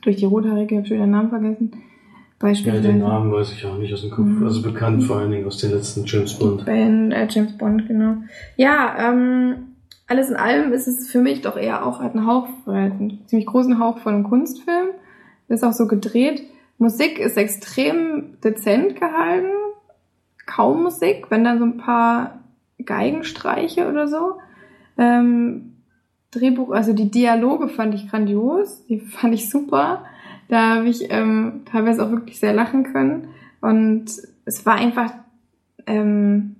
[0.00, 1.70] durch die Rothaarige, ich habe schon wieder den Namen vergessen.
[1.72, 1.78] Ja,
[2.38, 2.88] Beispielsweise.
[2.88, 4.26] den Namen weiß ich auch nicht aus dem Kopf.
[4.26, 4.44] Mhm.
[4.44, 6.64] Also bekannt vor allen Dingen aus den letzten James Bond.
[6.66, 8.16] Ben, äh, James Bond, genau.
[8.56, 9.74] Ja, ähm,
[10.06, 13.26] alles in allem ist es für mich doch eher auch halt ein Hauch, halt einen
[13.26, 14.88] ziemlich großen Hauch von einem Kunstfilm.
[15.48, 16.42] Ist auch so gedreht.
[16.78, 19.52] Musik ist extrem dezent gehalten.
[20.46, 22.43] Kaum Musik, wenn dann so ein paar
[22.86, 24.38] Geigenstreiche oder so.
[24.98, 25.74] Ähm,
[26.30, 30.04] Drehbuch, also die Dialoge fand ich grandios, die fand ich super.
[30.48, 33.28] Da habe ich ähm, teilweise auch wirklich sehr lachen können.
[33.60, 34.06] Und
[34.44, 35.12] es war einfach,
[35.86, 36.56] ähm,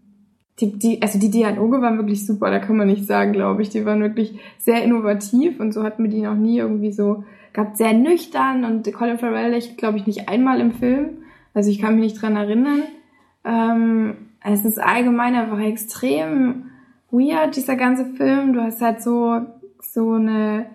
[0.61, 3.71] die, die, also die Dialoge waren wirklich super, da kann man nicht sagen, glaube ich.
[3.71, 7.77] Die waren wirklich sehr innovativ und so hat mir die noch nie irgendwie so, gab
[7.77, 11.19] sehr nüchtern und Colin Farrell lächelt, glaube ich, nicht einmal im Film.
[11.53, 12.83] Also ich kann mich nicht dran erinnern.
[13.45, 16.71] Ähm, es ist allgemein einfach extrem
[17.11, 18.53] weird, dieser ganze Film.
[18.53, 19.41] Du hast halt so,
[19.81, 20.67] so eine,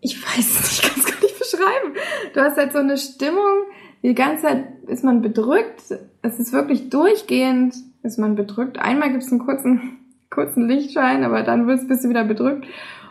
[0.00, 1.94] ich weiß nicht, ich kann gar nicht beschreiben.
[2.34, 3.64] Du hast halt so eine Stimmung,
[4.02, 5.82] die ganze Zeit ist man bedrückt.
[6.22, 8.78] Es ist wirklich durchgehend, ist man bedrückt.
[8.80, 9.98] Einmal gibt es einen kurzen,
[10.30, 12.66] kurzen Lichtschein, aber dann wirst, bist du wieder bedrückt.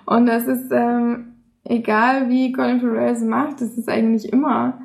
[0.05, 4.81] Und das ist, ähm, egal wie Colin Farrell es macht, es ist eigentlich immer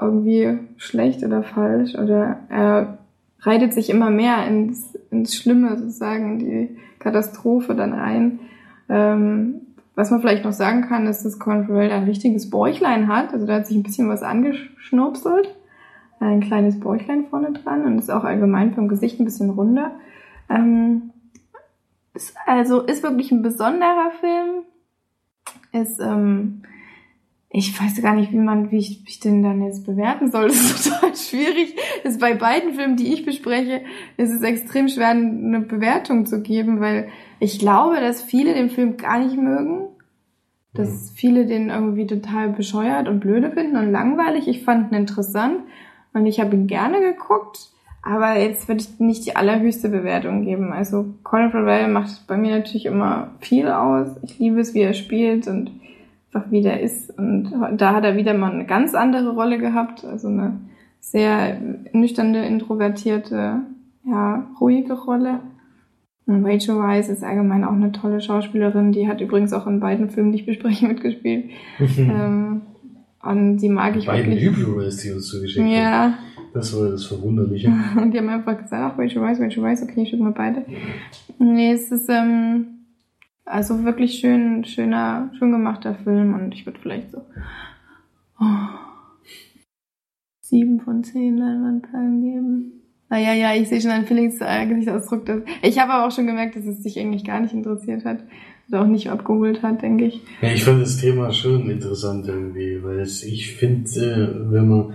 [0.00, 2.99] irgendwie schlecht oder falsch oder er
[3.42, 8.40] reitet sich immer mehr ins, ins Schlimme sozusagen, die Katastrophe dann ein.
[8.88, 9.60] Ähm,
[9.94, 13.32] was man vielleicht noch sagen kann, ist, dass Colin Farrell ein richtiges Bäuchlein hat.
[13.32, 15.54] Also da hat sich ein bisschen was angeschnurpselt.
[16.20, 19.92] Ein kleines Bäuchlein vorne dran und ist auch allgemein vom Gesicht ein bisschen runder.
[20.48, 21.10] Ähm,
[22.14, 24.64] ist, also ist wirklich ein besonderer Film.
[25.72, 26.62] Ist, ähm,
[27.52, 30.46] ich weiß gar nicht, wie man, wie ich, wie ich den dann jetzt bewerten soll.
[30.48, 31.74] Das ist total schwierig.
[32.04, 33.82] Das ist bei beiden Filmen, die ich bespreche,
[34.16, 37.08] ist es extrem schwer, eine Bewertung zu geben, weil
[37.40, 39.88] ich glaube, dass viele den Film gar nicht mögen.
[40.74, 44.46] Dass viele den irgendwie total bescheuert und blöde finden und langweilig.
[44.46, 45.64] Ich fand ihn interessant
[46.12, 47.70] und ich habe ihn gerne geguckt.
[48.02, 50.72] Aber jetzt würde ich nicht die allerhöchste Bewertung geben.
[50.72, 54.10] Also Colin Farrell macht bei mir natürlich immer viel aus.
[54.22, 55.72] Ich liebe es, wie er spielt und
[56.32, 57.16] einfach wie der ist.
[57.18, 60.04] Und da hat er wieder mal eine ganz andere Rolle gehabt.
[60.04, 60.60] Also eine
[61.00, 61.58] sehr
[61.92, 63.60] nüchterne, introvertierte,
[64.04, 65.40] ja, ruhige Rolle.
[66.26, 68.92] Und Rachel Weisz ist allgemein auch eine tolle Schauspielerin.
[68.92, 71.50] Die hat übrigens auch in beiden Filmen, die ich bespreche, mitgespielt.
[71.98, 72.62] ähm,
[73.22, 74.54] und die mag ich Beiden wirklich.
[74.54, 75.68] Blu-rays, die uns zugeschickt.
[75.68, 76.14] Ja,
[76.54, 77.68] Das war das Verwunderliche.
[78.00, 80.64] und die haben einfach gesagt, ach, Rachel Weisz, Rachel Weisz, okay, ich schicke mal beide.
[81.38, 82.79] Nee, es ist ähm,
[83.44, 87.18] also wirklich schön, schöner, schön gemachter Film und ich würde vielleicht so
[88.40, 88.68] oh,
[90.40, 92.72] sieben von zehn Leinwandperlen geben.
[93.08, 96.28] Naja, ja, ich sehe schon an Felix äh, Gesichtsausdruck, dass ich habe aber auch schon
[96.28, 98.20] gemerkt, dass es dich eigentlich gar nicht interessiert hat
[98.68, 100.20] oder auch nicht abgeholt hat, denke ich.
[100.40, 104.94] Ja, ich fand das Thema schon interessant irgendwie, weil es, ich finde, äh, wenn man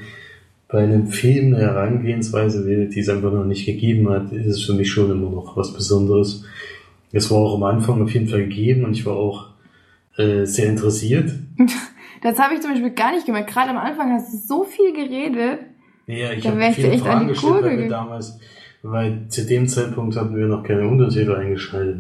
[0.69, 4.63] bei einem Film eine Herangehensweise wählt, die es einfach noch nicht gegeben hat, ist es
[4.63, 6.45] für mich schon immer noch was Besonderes.
[7.15, 9.47] Es war auch am Anfang auf jeden Fall gegeben und ich war auch
[10.17, 11.31] äh, sehr interessiert.
[12.21, 13.51] Das habe ich zum Beispiel gar nicht gemerkt.
[13.51, 15.59] Gerade am Anfang hast du so viel geredet.
[16.07, 18.39] Ja, ich habe viele echt an Fragen die gestellt, Kurve weil wir damals,
[18.81, 21.97] weil zu dem Zeitpunkt hatten wir noch keine Untertitel eingeschaltet.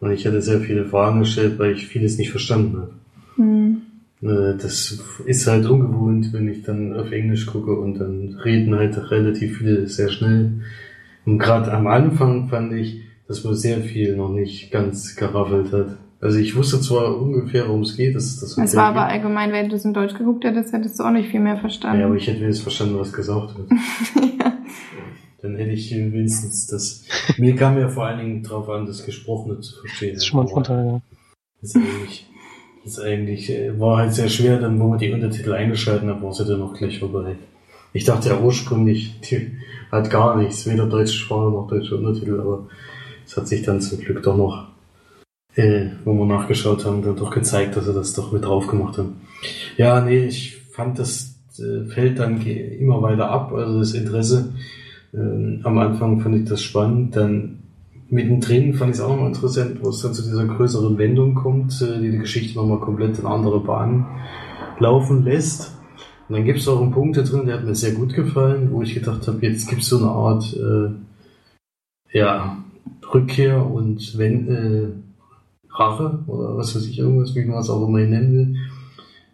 [0.00, 2.92] Und ich hatte sehr viele Fragen gestellt, weil ich vieles nicht verstanden habe.
[3.36, 3.82] Hm.
[4.22, 8.96] Äh, Das ist halt ungewohnt, wenn ich dann auf Englisch gucke und dann reden halt
[9.10, 10.62] relativ viele sehr schnell.
[11.26, 15.96] Und gerade am Anfang fand ich, dass man sehr viel noch nicht ganz geraffelt hat.
[16.20, 19.52] Also ich wusste zwar ungefähr, worum es geht, dass es das Es war aber allgemein,
[19.52, 22.00] wenn du es in Deutsch geguckt hättest, hättest du auch nicht viel mehr verstanden.
[22.00, 23.68] Ja, aber ich hätte wenigstens verstanden, was gesagt wird.
[24.38, 24.52] ja.
[25.42, 27.04] Dann hätte ich wenigstens das.
[27.38, 30.14] Mir kam ja vor allen Dingen drauf an, das Gesprochene zu verstehen.
[30.14, 31.00] Das ist schon mal ein Vorteil, ja.
[31.60, 32.26] Das ist eigentlich,
[32.84, 36.22] das ist eigentlich, äh, war halt sehr schwer, dann, wo man die Untertitel eingeschalten hat,
[36.22, 37.36] war es ja dann noch gleich vorbei.
[37.92, 39.50] Ich dachte ja ursprünglich, die
[39.90, 42.68] hat gar nichts, weder deutsche Sprache noch deutsche Untertitel, aber
[43.32, 44.68] es hat sich dann zum Glück doch noch,
[45.54, 48.98] äh, wo wir nachgeschaut haben, dann doch gezeigt, dass sie das doch mit drauf gemacht
[48.98, 49.22] haben.
[49.78, 54.52] Ja, nee, ich fand, das äh, fällt dann immer weiter ab, also das Interesse.
[55.14, 57.60] Ähm, am Anfang fand ich das spannend, dann
[58.10, 61.80] mittendrin fand ich es auch nochmal interessant, wo es dann zu dieser größeren Wendung kommt,
[61.80, 64.04] äh, die die Geschichte nochmal komplett in andere Bahnen
[64.78, 65.74] laufen lässt.
[66.28, 68.68] Und dann gibt es auch einen Punkt da drin, der hat mir sehr gut gefallen,
[68.72, 70.90] wo ich gedacht habe, jetzt gibt es so eine Art äh,
[72.12, 72.62] ja,
[73.12, 74.88] Rückkehr und wenn, äh,
[75.74, 78.56] Rache oder was weiß ich, irgendwas, wie man es auch immer nennen will.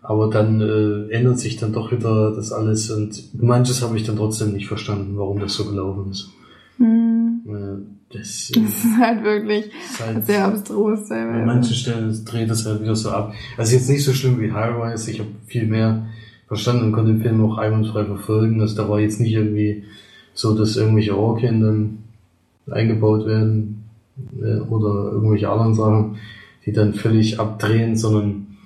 [0.03, 4.17] Aber dann äh, ändert sich dann doch wieder das alles und manches habe ich dann
[4.17, 6.31] trotzdem nicht verstanden, warum das so gelaufen ist.
[6.79, 7.43] Hm.
[7.47, 11.11] Äh, das, Das ist halt wirklich ist halt, sehr abstrus.
[11.11, 13.35] an manchen Stellen dreht es halt wieder so ab.
[13.57, 16.07] Also jetzt nicht so schlimm wie High-Rise, ich habe viel mehr
[16.47, 18.61] verstanden und konnte den Film auch einwandfrei verfolgen.
[18.61, 19.85] Also da war jetzt nicht irgendwie
[20.33, 21.99] so, dass irgendwelche Orkien dann
[22.70, 23.85] eingebaut werden
[24.40, 26.16] äh, oder irgendwelche anderen Sachen,
[26.66, 28.57] die dann völlig abdrehen, sondern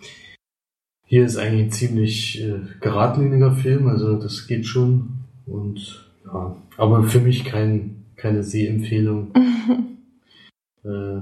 [1.07, 5.11] hier ist eigentlich ein ziemlich äh, geradliniger Film, also das geht schon
[5.47, 9.33] und ja, aber für mich kein, keine Sehempfehlung.
[10.85, 11.21] äh,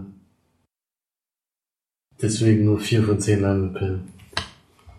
[2.23, 4.03] deswegen nur vier von zehn Leinwandperlen.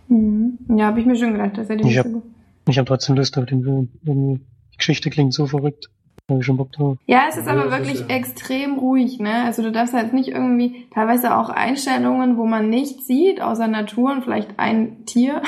[0.07, 0.57] Hm.
[0.75, 3.37] Ja, habe ich mir schon gedacht, dass er die Ich nicht hab- habe trotzdem Lust
[3.37, 3.89] auf den Film.
[4.01, 4.41] Die
[4.77, 5.89] Geschichte klingt so verrückt.
[6.31, 6.97] Habe ich schon Bock drauf.
[7.05, 9.43] Ja, es ist Ja, aber wirklich ist ja- extrem ruhig, ne?
[9.45, 14.11] Also du darfst halt nicht irgendwie, teilweise auch Einstellungen, wo man nichts sieht, außer Natur
[14.13, 15.41] und vielleicht ein Tier,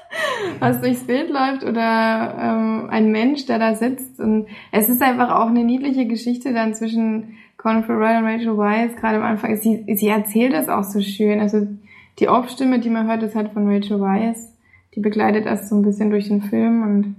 [0.60, 4.20] was durchs Bild läuft oder ähm, ein Mensch, der da sitzt.
[4.20, 8.96] Und es ist einfach auch eine niedliche Geschichte dann zwischen Colin Farrell und Rachel Weisz,
[8.96, 9.56] gerade am Anfang.
[9.56, 11.40] Sie, sie erzählt das auch so schön.
[11.40, 11.66] Also
[12.18, 14.52] die Off-Stimme, die man hört, ist halt von Rachel Weisz.
[14.94, 17.16] Die begleitet das so ein bisschen durch den Film und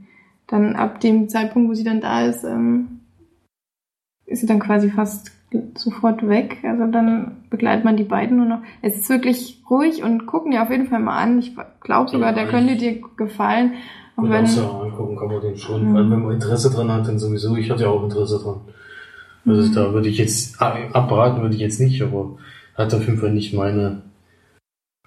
[0.48, 2.97] dann ab dem Zeitpunkt, wo sie dann da ist, ähm,
[4.28, 5.32] ist sie dann quasi fast
[5.76, 6.58] sofort weg.
[6.64, 8.60] Also dann begleitet man die beiden nur noch.
[8.82, 11.40] Es ist wirklich ruhig und gucken die auf jeden Fall mal an.
[11.40, 13.72] Ich glaube sogar, Ja, der könnte dir gefallen.
[14.18, 15.94] Auch Und wenn, auch so angucken kann man den schon, Mhm.
[15.94, 17.56] weil wenn man Interesse dran hat, dann sowieso.
[17.56, 18.62] Ich hatte ja auch Interesse dran.
[19.46, 19.76] Also Mhm.
[19.76, 22.32] da würde ich jetzt, abraten würde ich jetzt nicht, aber
[22.76, 24.02] hat auf jeden Fall nicht meine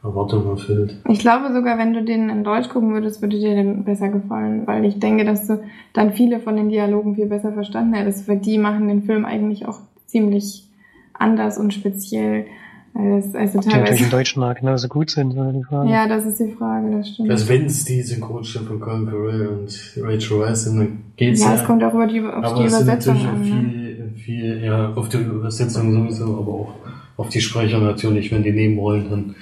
[0.03, 0.97] Erwartungen erfüllt.
[1.09, 4.67] ich glaube sogar, wenn du den in Deutsch gucken würdest, würde dir den besser gefallen,
[4.67, 8.39] weil ich denke, dass du dann viele von den Dialogen viel besser verstanden hättest, weil
[8.39, 10.67] die machen den Film eigentlich auch ziemlich
[11.13, 12.47] anders und speziell.
[12.93, 14.05] Also, also Ob die natürlich teilweise.
[14.05, 15.91] im Deutschen auch genauso gut sind, oder die Frage.
[15.91, 17.31] Ja, das ist die Frage, das stimmt.
[17.31, 21.55] Also wenn es die Synchronstimme von Colin Farrell und Rachel Weisz sind, dann geht's ja,
[21.55, 21.61] ja.
[21.61, 23.63] es kommt auch über die, auf aber die es sind Übersetzung natürlich an.
[23.63, 23.71] Ne?
[23.71, 26.75] viel, viel, ja, auf die Übersetzung sowieso, aber auch
[27.17, 29.35] auf die Sprecher natürlich, wenn die Nebenrollen dann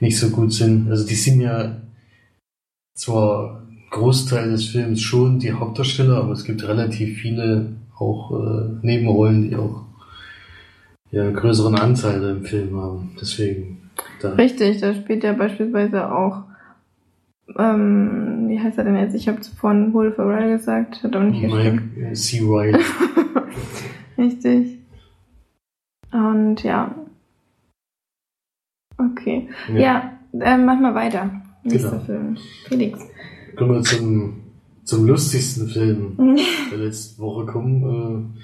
[0.00, 0.90] nicht so gut sind.
[0.90, 1.76] Also die sind ja
[2.94, 9.48] zwar Großteil des Films schon die Hauptdarsteller, aber es gibt relativ viele auch äh, Nebenrollen,
[9.48, 9.84] die auch
[11.10, 13.16] ja, einen größeren Anteil im Film haben.
[13.20, 14.32] Deswegen da.
[14.34, 16.42] Richtig, da spielt ja beispielsweise auch,
[17.58, 19.14] ähm, wie heißt er denn jetzt?
[19.14, 21.96] Ich habe von Will Ferrell gesagt, hat auch nicht gestimmt.
[21.96, 22.40] Mike äh, C.
[22.40, 22.80] Riley.
[24.18, 24.78] Richtig.
[26.12, 26.94] Und ja.
[28.98, 29.48] Okay.
[29.74, 30.12] Ja, Ja.
[30.40, 31.30] äh, mach mal weiter.
[31.64, 32.02] Nächster Genau.
[32.04, 32.36] Film.
[32.68, 32.98] Felix.
[33.56, 34.34] Kommen wir zum,
[34.84, 36.16] zum lustigsten Film
[36.70, 38.34] der letzten Woche kommen.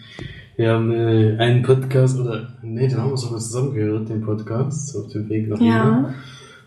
[0.57, 4.21] Äh, wir haben äh, einen Podcast, oder nee, den haben wir sogar zusammen gehört, den
[4.23, 5.61] Podcast, auf dem Weg nach.
[5.61, 6.13] Ja.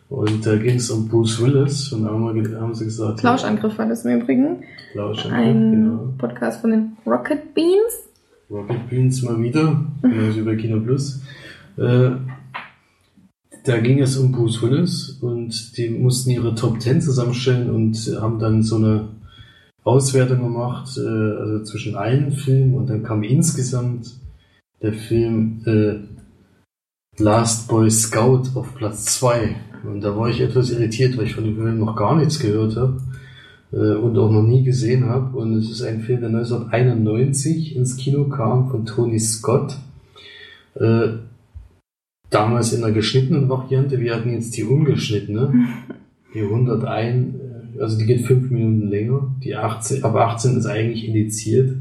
[0.10, 3.78] Und da ging es um Bruce Willis und da haben, wir, haben sie gesagt, Plauschangriff
[3.78, 4.58] war das im Übrigen.
[4.94, 6.14] Plauschangriff, Ein genau.
[6.18, 8.10] Podcast von den Rocket Beans.
[8.50, 11.22] Rocket Beans mal wieder, genauso über Kino Plus.
[11.78, 12.12] Äh,
[13.66, 18.40] da ging es um Bruce Willis und die mussten ihre Top 10 zusammenstellen und haben
[18.40, 19.08] dann so eine
[19.84, 24.12] Auswertung gemacht, äh, also zwischen allen Filmen und dann kam insgesamt
[24.82, 25.96] der Film äh,
[27.22, 29.56] Last Boy Scout auf Platz 2.
[29.84, 32.76] Und da war ich etwas irritiert, weil ich von dem Film noch gar nichts gehört
[32.76, 33.02] habe
[33.72, 35.38] äh, und auch noch nie gesehen habe.
[35.38, 39.78] Und es ist ein Film, der 1991 ins Kino kam von Tony Scott.
[40.76, 41.10] Äh,
[42.30, 44.00] damals in der geschnittenen Variante.
[44.00, 45.54] Wir hatten jetzt die ungeschnittene.
[46.34, 49.34] Die 101, äh, also die geht fünf Minuten länger.
[49.44, 51.76] Die 18, ab 18 ist eigentlich indiziert.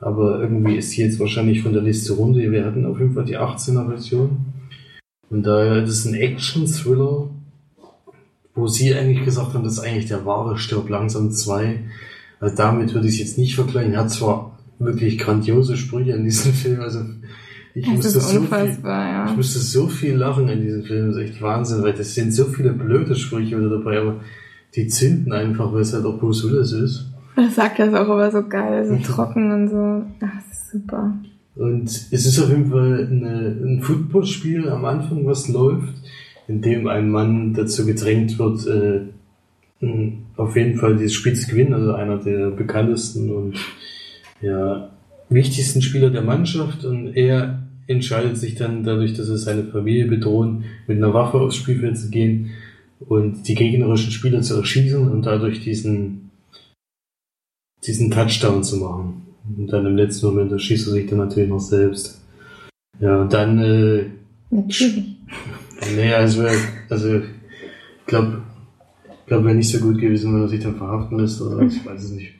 [0.00, 2.40] Aber irgendwie ist die jetzt wahrscheinlich von der Liste runter.
[2.40, 4.38] Wir hatten auf jeden Fall die 18er Version.
[5.30, 7.28] Und daher ist ein Action-Thriller,
[8.54, 11.80] wo sie eigentlich gesagt haben, das ist eigentlich der wahre Stirb langsam 2.
[12.40, 13.94] Also damit würde ich es jetzt nicht vergleichen.
[13.94, 17.00] Er hat zwar wirklich grandiose Sprüche in diesem Film, also
[17.78, 19.26] ich Das musste, ist so viel, ja.
[19.30, 22.32] ich musste so viel lachen in diesem Film, das ist echt Wahnsinn, weil das sind
[22.32, 24.16] so viele blöde Sprüche wieder dabei, aber
[24.74, 27.06] die zünden einfach, weil es halt auch Bruce Willis ist.
[27.36, 29.02] Das sagt das auch immer so geil, so Mhm.
[29.02, 30.02] trocken und so.
[30.24, 31.14] Ach, das ist super.
[31.54, 35.94] Und es ist auf jeden Fall eine, ein Footballspiel am Anfang, was läuft,
[36.48, 39.00] in dem ein Mann dazu gedrängt wird, äh,
[40.36, 43.54] auf jeden Fall dieses Spiel zu gewinnen, also einer der bekanntesten und
[44.40, 44.90] ja,
[45.28, 50.64] wichtigsten Spieler der Mannschaft und er entscheidet sich dann dadurch, dass er seine Familie bedrohen,
[50.86, 52.50] mit einer Waffe aufs Spielfeld zu gehen
[53.00, 56.30] und die gegnerischen Spieler zu erschießen und dadurch diesen,
[57.86, 59.22] diesen Touchdown zu machen.
[59.56, 62.20] Und dann im letzten Moment erschießt er sich dann natürlich noch selbst.
[63.00, 64.04] Ja, und dann, äh,
[64.50, 65.16] Natürlich.
[65.96, 66.46] nee, also,
[66.88, 68.42] also, ich glaube,
[69.26, 72.02] glaub, wäre nicht so gut gewesen, wenn er sich dann verhaften lässt oder ich weiß
[72.02, 72.35] es nicht.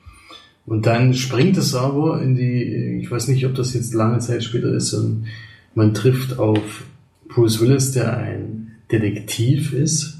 [0.67, 4.43] Und dann springt es aber in die, ich weiß nicht, ob das jetzt lange Zeit
[4.43, 5.27] später ist, und
[5.75, 6.83] man trifft auf
[7.29, 10.19] Bruce Willis, der ein Detektiv ist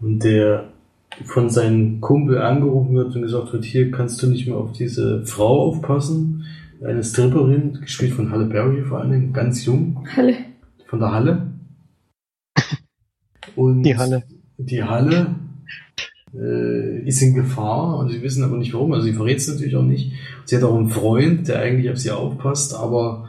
[0.00, 0.72] und der
[1.24, 5.24] von seinem Kumpel angerufen wird und gesagt wird, hier kannst du nicht mehr auf diese
[5.24, 6.44] Frau aufpassen,
[6.82, 10.34] eine Stripperin, gespielt von Halle Berry vor allen Dingen, ganz jung, Halle.
[10.86, 11.46] von der Halle.
[13.54, 14.24] Und Die Halle.
[14.58, 15.36] Die Halle
[16.36, 18.92] äh, ist in Gefahr und sie wissen aber nicht warum.
[18.92, 20.12] Also sie verrät es natürlich auch nicht.
[20.44, 23.28] Sie hat auch einen Freund, der eigentlich auf sie aufpasst, aber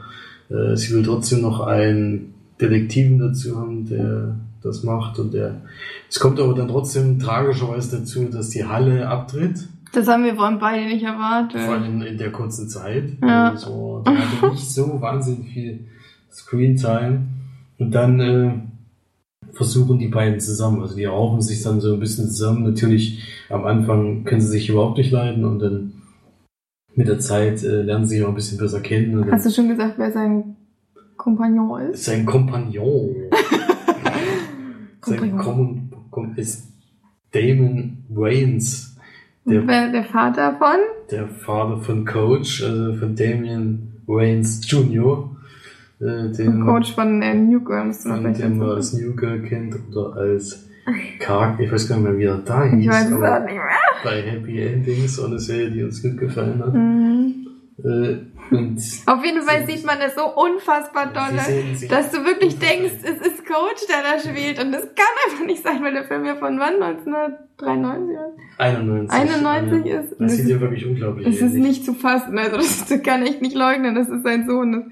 [0.49, 5.61] äh, sie will trotzdem noch einen Detektiven dazu haben, der das macht und der.
[6.09, 9.67] Es kommt aber dann trotzdem tragischerweise dazu, dass die Halle abtritt.
[9.93, 11.61] Das haben wir von beide nicht erwartet.
[11.61, 13.13] Vor allem in der kurzen Zeit.
[13.21, 13.51] Ja.
[13.51, 15.79] Also, der hatte nicht so wahnsinnig viel
[16.31, 17.21] Screentime.
[17.77, 18.51] Und dann äh,
[19.55, 20.81] versuchen die beiden zusammen.
[20.81, 22.63] Also die raufen sich dann so ein bisschen zusammen.
[22.63, 25.93] Natürlich am Anfang können sie sich überhaupt nicht leiden und dann
[26.93, 29.29] mit der Zeit äh, lernen sie sich auch ein bisschen besser kennen.
[29.31, 30.55] Hast du schon gesagt, wer sein
[31.17, 32.05] Kompagnon ist?
[32.05, 33.15] sein Kompagnon.
[35.01, 35.39] sein Kompagnon.
[35.39, 36.67] Kom Kom ist
[37.31, 38.95] Damon Wayans,
[39.45, 40.77] der wer der Vater von?
[41.11, 45.34] der Vater von Coach, also von Damien Waynes Jr.,
[45.99, 48.93] äh, den, Coach von äh, New Girl, musst du noch von gleich dem man als
[48.93, 50.67] New Girl kennt oder als
[51.19, 53.43] Charakter, ich weiß gar nicht mehr, wie er da hieß, Ich weiß es aber auch
[53.45, 53.63] nicht mehr.
[54.03, 56.73] bei Happy Endings, so eine Serie, die uns gut gefallen hat.
[56.73, 57.47] Mhm.
[57.83, 58.17] Äh,
[58.51, 62.93] und Auf jeden Fall sieht man das so unfassbar dolle, sehen dass du wirklich denkst,
[63.03, 64.63] es ist Coach, der da spielt.
[64.63, 66.75] Und das kann einfach nicht sein, weil der Film ja von wann?
[66.81, 68.15] 1993?
[68.15, 68.31] oder?
[68.59, 69.19] 91.
[69.19, 71.63] 91 ist- Das das sieht ist- ja wirklich unglaublich Es ist ähnlich.
[71.63, 74.83] nicht zu fassen, also das, das kann ich nicht leugnen, das ist sein Sohn, das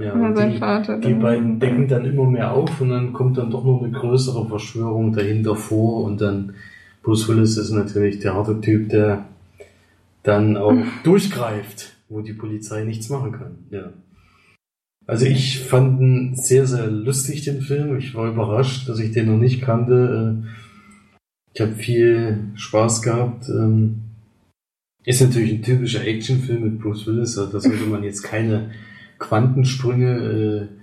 [0.00, 0.98] Ja, und sein die, Vater.
[0.98, 4.48] die beiden decken dann immer mehr auf und dann kommt dann doch noch eine größere
[4.48, 6.54] Verschwörung dahinter vor und dann
[7.02, 9.26] Bruce Willis ist natürlich der harte Typ, der
[10.22, 10.74] dann auch
[11.04, 13.58] durchgreift, wo die Polizei nichts machen kann.
[13.70, 13.92] Ja.
[15.06, 17.96] Also ich fand ihn sehr, sehr lustig, den Film.
[17.98, 20.42] Ich war überrascht, dass ich den noch nicht kannte.
[20.44, 20.48] Äh,
[21.54, 23.48] Ich habe viel Spaß gehabt.
[23.48, 24.02] Ähm,
[25.04, 27.36] Ist natürlich ein typischer Actionfilm mit Bruce Willis.
[27.38, 28.70] Also da sollte man jetzt keine
[29.20, 30.80] Quantensprünge äh,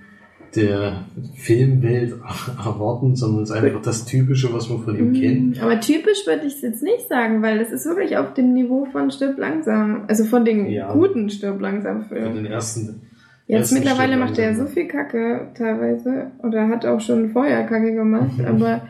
[0.56, 1.04] der
[1.36, 2.16] Filmwelt
[2.66, 5.58] erwarten, sondern es ist einfach das Typische, was man von ihm kennt.
[5.58, 5.62] Mhm.
[5.64, 8.86] Aber typisch würde ich es jetzt nicht sagen, weil das ist wirklich auf dem Niveau
[8.86, 10.06] von Stirb langsam.
[10.08, 10.94] Also von den Ja.
[10.94, 12.36] guten Stirb langsam Von Filmen.
[12.36, 13.02] den ersten,
[13.48, 16.32] Jetzt ersten mittlerweile Stück macht er ja so viel Kacke teilweise.
[16.44, 18.38] Oder hat auch schon vorher Kacke gemacht.
[18.38, 18.46] Mhm.
[18.46, 18.82] Aber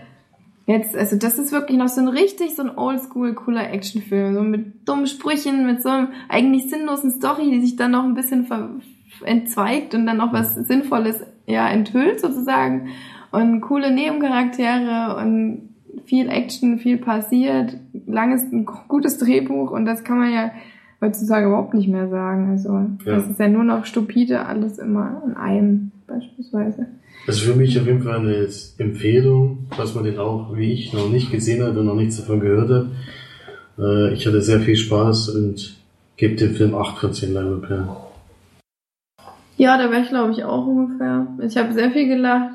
[0.68, 4.36] jetzt, also das ist wirklich noch so ein richtig so ein oldschool cooler Actionfilm.
[4.36, 8.14] So mit dummen Sprüchen, mit so einem eigentlich sinnlosen Story, die sich dann noch ein
[8.14, 8.70] bisschen ver
[9.24, 12.90] entzweigt und dann noch was Sinnvolles ja enthüllt sozusagen.
[13.32, 15.70] Und coole Nebencharaktere und
[16.06, 20.52] viel Action, viel passiert, langes, ein gutes Drehbuch und das kann man ja
[21.02, 22.50] heutzutage überhaupt nicht mehr sagen.
[22.52, 22.70] Also
[23.06, 23.18] Ja.
[23.18, 26.88] das ist ja nur noch stupide, alles immer in einem beispielsweise.
[27.28, 28.48] Also für mich auf jeden Fall eine
[28.78, 32.40] Empfehlung, dass man den auch, wie ich, noch nicht gesehen hat und noch nichts davon
[32.40, 32.86] gehört hat.
[33.78, 35.76] Äh, Ich hatte sehr viel Spaß und
[36.16, 37.90] gebe dem Film 8 von 10 Leinwandperlen.
[39.58, 41.28] Ja, da wäre ich glaube ich auch ungefähr.
[41.42, 42.52] Ich habe sehr viel gelacht.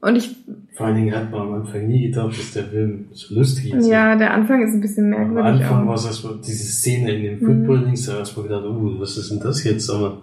[0.00, 0.36] Und ich,
[0.74, 3.88] Vor allen Dingen hat man am Anfang nie gedacht, dass der Film so lustig ist.
[3.88, 7.22] ja, der Anfang ist ein bisschen Am merkwürdig Anfang war es erstmal diese Szene in
[7.22, 7.46] dem Mhm.
[7.66, 9.88] Football-Dings, da erstmal gedacht, uh, was ist denn das jetzt?
[9.90, 10.18] Aber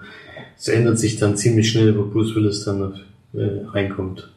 [0.57, 2.93] es ändert sich dann ziemlich schnell, wo Bruce Willis dann
[3.33, 4.29] äh, reinkommt.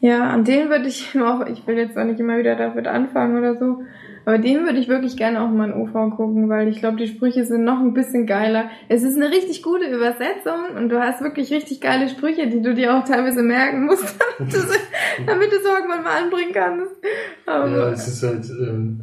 [0.00, 3.36] Ja, an den würde ich auch, ich will jetzt auch nicht immer wieder damit anfangen
[3.38, 3.82] oder so,
[4.24, 7.08] aber den würde ich wirklich gerne auch mal in OV gucken, weil ich glaube, die
[7.08, 8.70] Sprüche sind noch ein bisschen geiler.
[8.88, 12.74] Es ist eine richtig gute Übersetzung und du hast wirklich richtig geile Sprüche, die du
[12.74, 14.04] dir auch teilweise merken musst,
[14.38, 14.78] damit du sie,
[15.26, 16.92] damit du es irgendwann mal anbringen kannst.
[17.46, 19.00] Aber, Ja, es ist halt, ähm,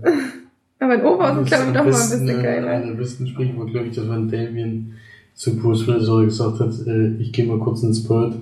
[0.79, 2.71] aber in OV sind, das glaube ich, doch mal ein bisschen äh, geiler.
[2.71, 4.93] Einer der besten Sprüche war, glaube ich, dass Van Damien
[5.33, 8.35] zu Bruce Willis auch gesagt hat, äh, ich gehe mal kurz ins Bad,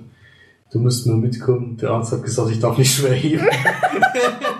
[0.72, 1.76] du musst nur mitkommen.
[1.80, 3.46] Der Arzt hat gesagt, ich darf nicht schwer heben.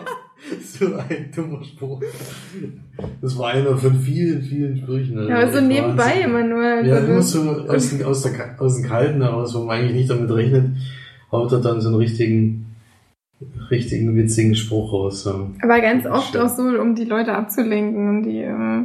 [0.78, 2.00] so ein dummer Spruch.
[3.20, 5.18] Das war einer von vielen, vielen Sprüchen.
[5.18, 6.62] also Ja, aber so nebenbei immer nur.
[6.62, 9.96] Also Ja, immer so aus, den, aus, der, aus dem Kalten heraus, wo man eigentlich
[9.96, 10.76] nicht damit rechnet,
[11.30, 12.66] haut er dann so einen richtigen,
[13.70, 15.22] richtigen witzigen Spruch raus.
[15.22, 15.50] So.
[15.60, 18.84] aber ganz oft auch so, um die Leute abzulenken und die, äh,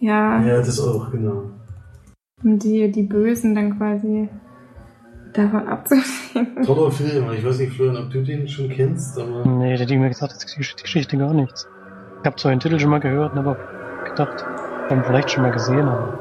[0.00, 1.50] ja, Ja, das auch, genau.
[2.42, 4.28] um die, die Bösen dann quasi
[5.32, 6.62] davon abzulenken.
[6.64, 7.32] Toller Film.
[7.32, 10.32] Ich weiß nicht, Florian, ob du den schon kennst, aber Nee, der hat mir gesagt,
[10.32, 11.68] das ist die Geschichte gar nichts.
[12.20, 13.56] Ich habe zwar den Titel schon mal gehört, aber
[14.04, 14.44] gedacht,
[14.88, 16.18] haben vielleicht schon mal gesehen, aber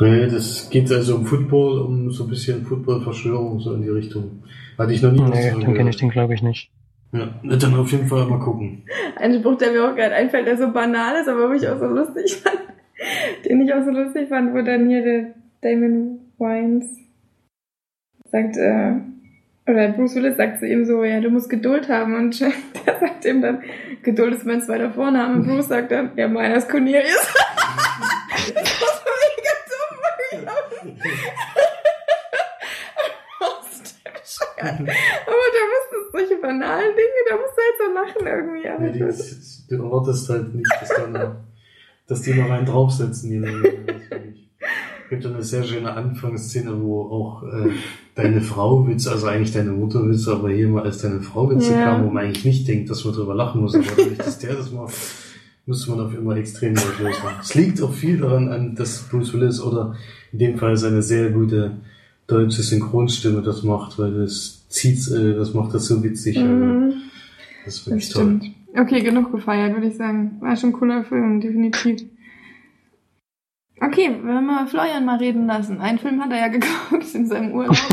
[0.00, 4.42] nee, das geht also um Football, um so ein bisschen Football-Verschwörung, so in die Richtung.
[4.78, 6.70] Hatte ich noch nie nee, dann kenne ich den glaube ich nicht.
[7.12, 8.82] Ja, dann auf jeden Fall mal gucken.
[9.16, 11.78] Ein Spruch, der mir auch gerade einfällt, der so banal ist, aber wo ich auch
[11.78, 12.58] so lustig fand,
[13.44, 17.05] den ich auch so lustig fand, wo dann hier der Damon Wines
[18.30, 18.92] sagt, äh,
[19.68, 22.40] oder Bruce Willis sagt zu ihm so, ja, du musst Geduld haben und
[22.86, 23.62] der sagt ihm dann,
[24.02, 25.34] Geduld ist mein zweiter Vorname.
[25.34, 27.04] Und Bruce sagt dann, ja, meiner ist Cornelius.
[28.54, 30.96] das war so mega dumm.
[34.58, 38.68] Aber da musst du solche banalen Dinge, da musst du halt so lachen irgendwie.
[38.68, 38.98] Aber Ja, die,
[39.68, 41.36] du erwartest halt nicht, dass, dann,
[42.06, 43.30] dass die noch einen draufsetzen.
[43.30, 44.45] Die
[45.08, 47.70] gibt eine sehr schöne Anfangsszene, wo auch äh,
[48.14, 51.72] deine Frau Witze, also eigentlich deine Mutter Witze, aber hier mal als deine Frau Witze
[51.74, 51.84] Ja.
[51.84, 54.54] kam, wo man eigentlich nicht denkt, dass man drüber lachen muss, aber dadurch, dass der
[54.54, 54.94] das macht,
[55.66, 57.36] muss man auf immer extrem nervös machen.
[57.40, 59.94] Es liegt auch viel daran an, dass Bruce Willis oder
[60.32, 61.72] in dem Fall seine sehr gute
[62.28, 66.36] deutsche Synchronstimme das macht, weil das zieht, äh, das macht das so witzig.
[66.38, 66.92] Also, Mhm,
[67.64, 68.22] das ist das wirklich toll.
[68.40, 68.44] stimmt.
[68.78, 70.36] Okay, genug gefeiert, würde ich sagen.
[70.40, 72.02] War schon ein cooler Film, definitiv.
[73.80, 75.80] Okay, wollen wir Florian mal reden lassen.
[75.80, 77.76] Einen Film hat er ja geguckt in seinem Urlaub.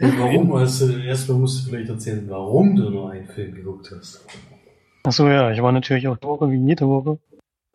[0.00, 0.52] Ja, warum?
[0.52, 4.26] Also, erstmal musst du vielleicht erzählen, warum du nur einen Film geguckt hast.
[5.04, 7.20] Ach so, ja, ich war natürlich auch Woche wie jede Woche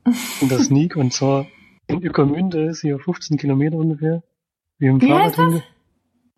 [0.42, 1.46] in der Sneak und zwar
[1.88, 4.22] in Ueckermünde ist hier 15 Kilometer ungefähr.
[4.80, 5.64] Wie im Wie heißt Uckermünde.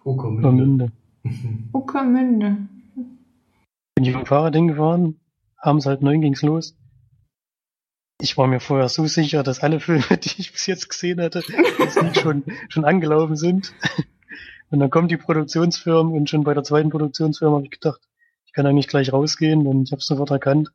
[0.06, 0.92] Ueckermünde.
[1.74, 2.58] Uckermünde.
[3.96, 5.20] Bin ich mit dem Fahrrad hingefahren,
[5.58, 6.78] abends halb neun ging's los.
[8.22, 11.44] Ich war mir vorher so sicher, dass alle Filme, die ich bis jetzt gesehen hatte,
[11.80, 13.74] jetzt nicht schon, schon angelaufen sind.
[14.70, 18.00] Und dann kommt die Produktionsfirma und schon bei der zweiten Produktionsfirma habe ich gedacht,
[18.46, 20.70] ich kann eigentlich gleich rausgehen, denn ich habe sofort erkannt.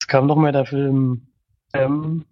[0.00, 1.28] Es kam noch mal der Film,
[1.72, 2.24] ähm,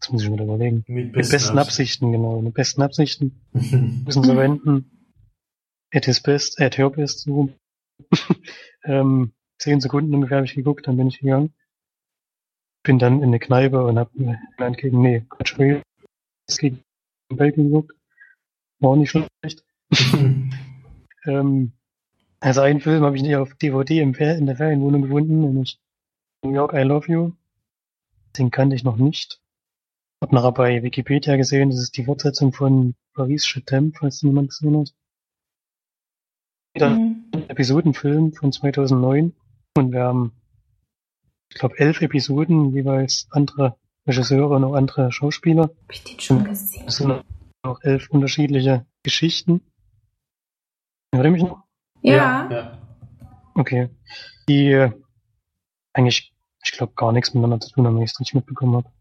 [0.00, 0.84] das muss ich mir überlegen.
[0.86, 2.40] Mit Mit besten Absichten, genau.
[2.40, 4.02] Mit besten Absichten Absichten.
[4.06, 4.90] müssen sie wenden.
[5.92, 7.50] At his best, at her best, so
[8.84, 11.54] ähm, zehn Sekunden ungefähr habe ich geguckt, dann bin ich gegangen.
[12.86, 15.82] Bin dann in eine Kneipe und hab mir England gegen, nee, Quatsch, Wales
[16.56, 16.84] gegen
[17.28, 17.92] Belgien geguckt.
[18.78, 19.64] War auch nicht schlecht.
[21.28, 21.72] Ähm,
[22.38, 25.80] also einen Film habe ich nicht auf DVD im Fer in der Ferienwohnung gefunden, nämlich
[26.44, 27.32] New York I Love You.
[28.38, 29.40] Den kannte ich noch nicht.
[30.22, 34.78] Hab nachher bei Wikipedia gesehen, das ist die Fortsetzung von Paris t'aime, falls jemand gesehen
[34.78, 34.94] hat.
[36.76, 37.24] Wieder Mhm.
[37.32, 39.34] ein Episodenfilm von 2009
[39.76, 40.30] und wir haben,
[41.50, 43.76] ich glaube, elf Episoden, jeweils andere
[44.06, 45.64] Regisseure und auch andere Schauspieler.
[45.64, 46.84] Hab ich den schon gesehen?
[46.86, 47.22] Es sind
[47.64, 49.60] noch elf unterschiedliche Geschichten.
[51.12, 51.64] Hört ihr mich noch?
[52.02, 52.48] Ja.
[52.50, 52.78] ja.
[53.54, 53.88] Okay.
[54.48, 54.92] Die äh,
[55.92, 56.32] eigentlich,
[56.62, 58.92] ich glaube, gar nichts miteinander zu tun haben, wenn ich es richtig mitbekommen habe.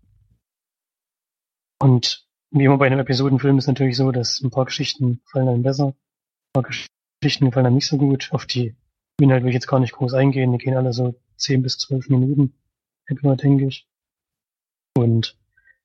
[1.80, 5.64] Und wie immer bei einem Episodenfilm ist natürlich so, dass ein paar Geschichten gefallen einem
[5.64, 8.30] besser, ein paar Geschichten gefallen einem nicht so gut.
[8.32, 8.76] Auf die
[9.20, 10.52] Inhalt will ich jetzt gar nicht groß eingehen.
[10.52, 12.54] Die gehen alle so 10 bis 12 Minuten,
[13.08, 13.88] etwa, denke ich.
[14.98, 15.38] Und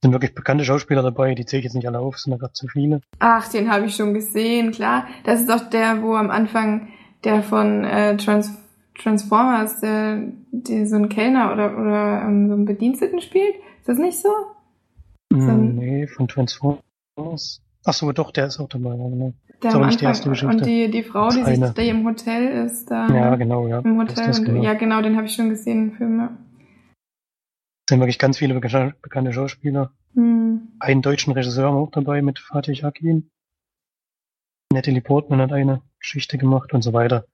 [0.02, 2.54] sind wirklich bekannte Schauspieler dabei, die zähle ich jetzt nicht alle auf, sind da gerade
[2.54, 3.00] zu viele.
[3.18, 5.06] Ach, den habe ich schon gesehen, klar.
[5.24, 6.88] Das ist doch der, wo am Anfang
[7.24, 8.50] der von äh, Trans
[8.98, 10.22] Transformers, der,
[10.52, 13.54] der so ein Kellner oder, oder ähm, so einen Bediensteten spielt.
[13.80, 14.28] Ist das nicht so?
[15.30, 17.62] So ein- Mm, nee, von Transformers.
[17.84, 19.32] Ach so, doch, der ist auch dabei, genau.
[19.62, 20.54] Der Ist aber nicht die erste Geschichte.
[20.56, 21.72] und die, die Frau, die, Das sich, eine.
[21.72, 23.78] die im Hotel ist, da Ja, genau, ja.
[23.80, 24.26] im Das Hotel.
[24.26, 24.62] das, und, genau.
[24.62, 26.18] Ja, genau, den habe ich schon gesehen im Film.
[26.18, 26.38] Ja.
[27.86, 29.92] Es sind wirklich ganz viele bekannte, Schauspieler.
[30.14, 30.68] Hm.
[30.78, 33.30] Einen deutschen Regisseur haben wir auch dabei mit Fatih Akin.
[34.72, 37.26] Natalie Portman hat eine Geschichte gemacht und so weiter.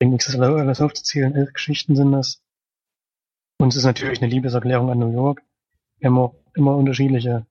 [0.00, 1.34] Denke, nichts ist alles aufzuzählen.
[1.34, 2.42] Elf Geschichten sind das.
[3.58, 5.42] Und es ist natürlich eine Liebeserklärung an New York.
[5.98, 7.46] Wir haben auch immer unterschiedliche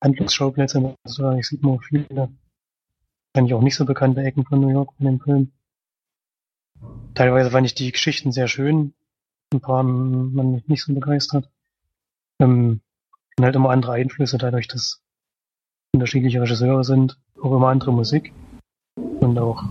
[0.00, 0.96] Handlungsschauplätze.
[1.04, 2.30] Also ich sieht man viele,
[3.34, 5.52] eigentlich auch nicht so bekannte Ecken von New York in dem Film.
[7.14, 8.94] Teilweise fand ich die Geschichten sehr schön.
[9.52, 11.50] Ein paar haben man mich nicht so begeistert.
[12.40, 12.80] Ähm,
[13.36, 15.02] sind halt immer andere Einflüsse, dadurch, dass
[15.92, 18.32] unterschiedliche Regisseure sind, auch immer andere Musik
[18.96, 19.64] und auch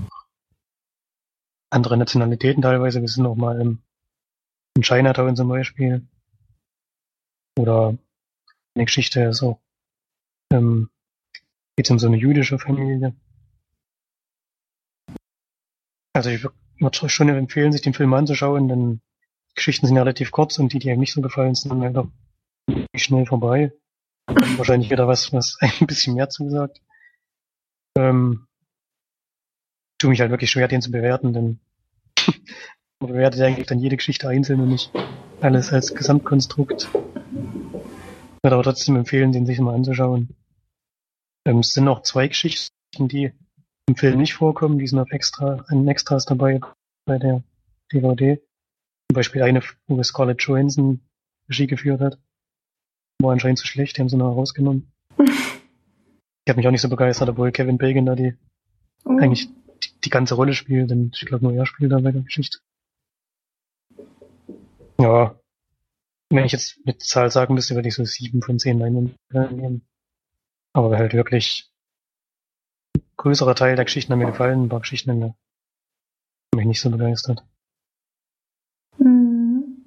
[1.69, 3.01] andere Nationalitäten teilweise.
[3.01, 3.82] Wir sind auch mal im,
[4.75, 6.07] in Chinatown zum Beispiel.
[7.57, 7.97] Oder
[8.75, 9.59] eine Geschichte ist auch,
[10.52, 10.89] ähm,
[11.76, 13.16] geht um so eine jüdische Familie.
[16.14, 16.43] Also ich
[16.80, 19.02] würde schon empfehlen, sich den Film anzuschauen, denn
[19.52, 21.82] die Geschichten sind ja relativ kurz und die, die einem nicht so gefallen, sind dann
[21.82, 22.10] halt auch
[22.95, 23.72] schnell vorbei.
[24.28, 26.82] Wahrscheinlich wieder was, was ein bisschen mehr zugesagt.
[27.97, 28.47] Ähm,
[29.97, 31.60] tue mich halt wirklich schwer, den zu bewerten, denn
[33.00, 34.91] man bewertet eigentlich dann jede Geschichte einzeln und nicht
[35.41, 36.89] alles als Gesamtkonstrukt.
[36.93, 40.36] Ich würde aber trotzdem empfehlen, den sich mal anzuschauen.
[41.46, 42.74] Ähm, es sind noch zwei Geschichten,
[43.08, 43.32] die
[43.88, 46.60] im Film nicht vorkommen, die sind auf extra, in Extras dabei
[47.06, 47.44] bei der
[47.92, 48.38] DVD.
[48.38, 51.02] Zum Beispiel eine, wo Scarlett Johansson
[51.50, 52.20] Regie geführt hat.
[53.22, 54.92] War anscheinend zu schlecht, die haben sie noch rausgenommen.
[56.46, 58.36] Ich habe mich auch nicht so begeistert, obwohl Kevin Bacon da die
[59.06, 59.18] Oh.
[59.18, 59.50] eigentlich
[59.84, 62.60] die, die ganze Rolle spielt, denn ich glaube nur er spielt da bei der Geschichte.
[65.00, 65.40] Ja.
[66.32, 69.88] Wenn ich jetzt mit Zahl sagen müsste, würde ich so sieben von zehn Leinwänden nehmen.
[70.74, 71.72] Aber halt wirklich
[72.95, 75.34] ein größerer Teil der Geschichten haben mir gefallen, ein paar Geschichten haben
[76.55, 77.43] mich nicht so begeistert.
[78.97, 79.86] Mhm.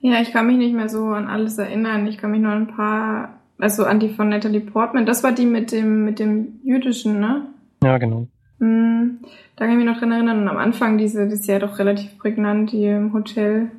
[0.00, 2.06] Ja, ich kann mich nicht mehr so an alles erinnern.
[2.06, 5.06] Ich kann mich nur an ein paar, also an die von Natalie Portman.
[5.06, 7.46] Das war die mit dem, mit dem jüdischen, ne?
[7.82, 8.26] Ja, genau.
[8.58, 9.20] Mhm.
[9.56, 10.42] Da kann ich mich noch dran erinnern.
[10.42, 13.70] Und am Anfang diese, das ist ja doch relativ prägnant, die im Hotel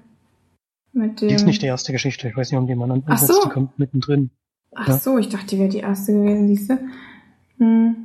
[0.93, 1.27] mit dem.
[1.27, 2.29] Die ist nicht die erste Geschichte.
[2.29, 3.33] Ich weiß nicht, um die man Ach ansetzt.
[3.33, 3.43] so.
[3.43, 4.31] Die kommt mittendrin.
[4.75, 4.97] Ach Ja.
[4.97, 6.77] so, ich dachte, die wäre die erste gewesen, siehst du?
[7.59, 7.95] Hm.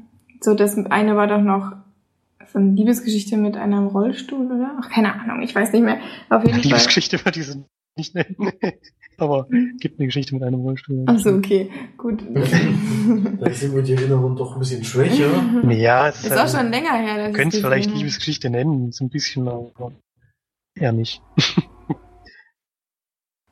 [0.41, 1.73] So, das eine war doch noch
[2.53, 4.79] so eine Liebesgeschichte mit einem Rollstuhl, oder?
[4.81, 5.99] Ach, keine Ahnung, ich weiß nicht mehr.
[6.31, 6.85] Auf jeden Fall.
[6.85, 7.65] Geschichte würde ich sie
[7.97, 8.37] nicht nennen.
[9.21, 9.49] Aber
[9.81, 11.03] gibt eine Geschichte mit einem Rollstuhl.
[11.07, 12.23] Ach so, okay, gut.
[12.35, 15.29] Da sind wir die Erinnerung doch ein bisschen schwächer.
[15.71, 17.29] Ja, es Ist auch schon länger her.
[17.29, 17.91] ich Könnt es vielleicht.
[17.93, 19.91] Liebesgeschichte nennen, so ein bisschen, aber
[20.77, 21.21] eher nicht.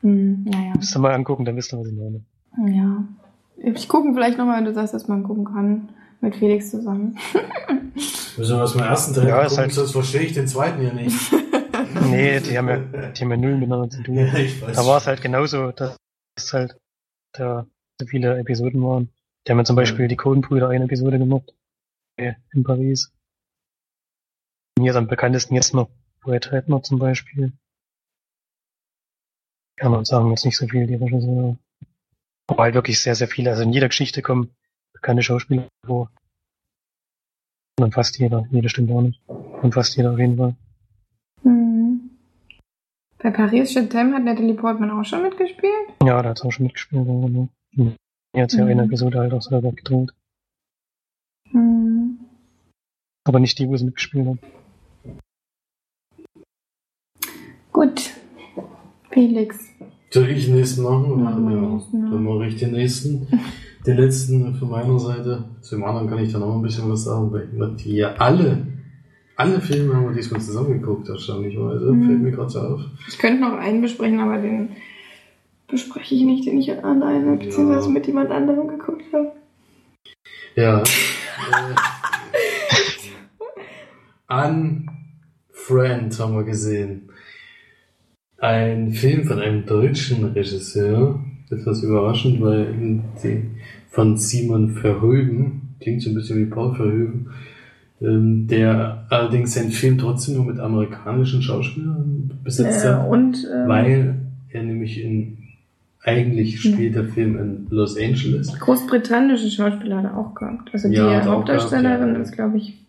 [0.02, 0.72] Hm, naja.
[0.76, 2.24] Müsst ihr mal angucken, dann wisst ihr, was ich meine.
[2.66, 3.04] Ja.
[3.58, 5.88] Ich gucken vielleicht nochmal, wenn du sagst, dass man gucken kann.
[6.22, 7.18] Mit Felix zusammen.
[7.94, 10.92] Müssen wir beim ersten Teil Ja, ist gucken, halt- sonst verstehe ich den zweiten ja
[10.92, 11.32] nicht.
[12.10, 14.16] Nee, die haben ja, die haben ja null miteinander zu tun.
[14.18, 14.76] Ja, ich weiß.
[14.76, 15.96] Da war es halt genauso, dass
[16.36, 16.78] es halt
[17.32, 17.66] da
[18.00, 19.08] so viele Episoden waren.
[19.46, 21.54] Die haben ja zum Beispiel die Coen-Brüder eine Episode gemacht.
[22.16, 23.12] äh, In Paris.
[24.78, 25.88] Hier ist am bekanntesten jetzt noch
[26.20, 27.52] Brett Redner zum Beispiel.
[29.78, 31.56] Kann man sagen, jetzt nicht so viel, die Regisseure.
[32.48, 33.50] Aber halt wirklich sehr, sehr viele.
[33.50, 34.54] Also in jeder Geschichte kommen
[34.92, 36.10] bekannte Schauspieler vor.
[37.80, 38.46] Und fast jeder.
[38.50, 39.20] Jeder stimmt auch nicht.
[39.28, 40.54] Und fast jeder auf jeden Fall.
[41.42, 42.10] Hm.
[43.18, 45.72] Bei Paris Chatham hat Natalie Portman auch schon mitgespielt.
[46.02, 47.06] Ja, da hat's auch schon mitgespielt.
[47.06, 47.48] Ja, genau.
[47.74, 47.96] Hm.
[48.32, 48.70] Er hat ja Mhm.
[48.70, 50.12] eine Episode halt auch selber gedreht.
[51.50, 52.18] Hm.
[53.24, 54.38] Aber nicht die, wo sie mitgespielt hat.
[57.72, 58.14] Gut.
[59.10, 59.58] Felix.
[60.16, 61.10] Soll ich den nächsten machen?
[61.10, 62.10] Den ja, nächsten, ja.
[62.10, 63.28] dann mache ich den nächsten.
[63.86, 65.44] Den letzten von meiner Seite.
[65.60, 68.14] Zu dem anderen kann ich dann auch ein bisschen was sagen, weil wir die ja
[68.14, 68.66] alle,
[69.36, 71.92] alle Filme haben wir diesmal zusammengeguckt, erstaunlicherweise.
[71.92, 72.06] Mhm.
[72.06, 72.80] Fällt mir gerade so auf.
[73.08, 74.70] Ich könnte noch einen besprechen, aber den
[75.68, 79.32] bespreche ich nicht, den ich alleine beziehungsweise mit jemand anderem geguckt habe.
[80.54, 80.82] Ja.
[84.30, 84.86] äh,
[85.68, 87.10] Unfriend haben wir gesehen.
[88.38, 91.20] Ein Film von einem deutschen Regisseur.
[91.50, 92.66] Etwas überraschend, weil
[93.90, 97.28] von Simon Verhoeven, klingt so ein bisschen wie Paul Verhoeven,
[98.00, 103.68] ähm, der allerdings seinen Film trotzdem nur mit amerikanischen Schauspielern besetzt Ja, hat, und ähm,
[103.68, 104.14] weil
[104.50, 105.38] er nämlich in
[106.02, 108.56] eigentlich spielt der Film in Los Angeles.
[108.60, 110.70] großbritannische Schauspieler hat er auch gehabt.
[110.72, 112.22] Also Ja, die auch Hauptdarstellerin gehabt, ja.
[112.22, 112.85] ist, glaube ich,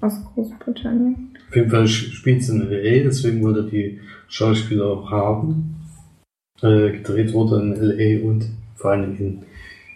[0.00, 1.30] aus Großbritannien.
[1.48, 3.98] Auf jeden Fall spielt es in LA, deswegen wollte die
[4.28, 5.76] Schauspieler auch haben.
[6.62, 8.46] Äh, gedreht wurde in LA und
[8.76, 9.38] vor allem in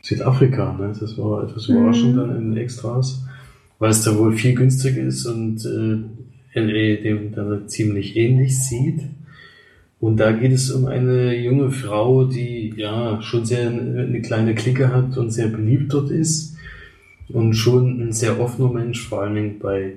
[0.03, 0.77] Südafrika.
[0.79, 0.93] Ne?
[0.99, 1.77] Das war etwas Mhm.
[1.77, 3.25] überraschend dann in den Extras,
[3.79, 9.01] weil es da wohl viel günstiger ist und äh, LA dem dann ziemlich ähnlich sieht.
[10.01, 14.93] Und da geht es um eine junge Frau, die ja schon sehr eine kleine Clique
[14.93, 16.54] hat und sehr beliebt dort ist
[17.29, 19.97] und schon ein sehr offener Mensch, vor allen Dingen bei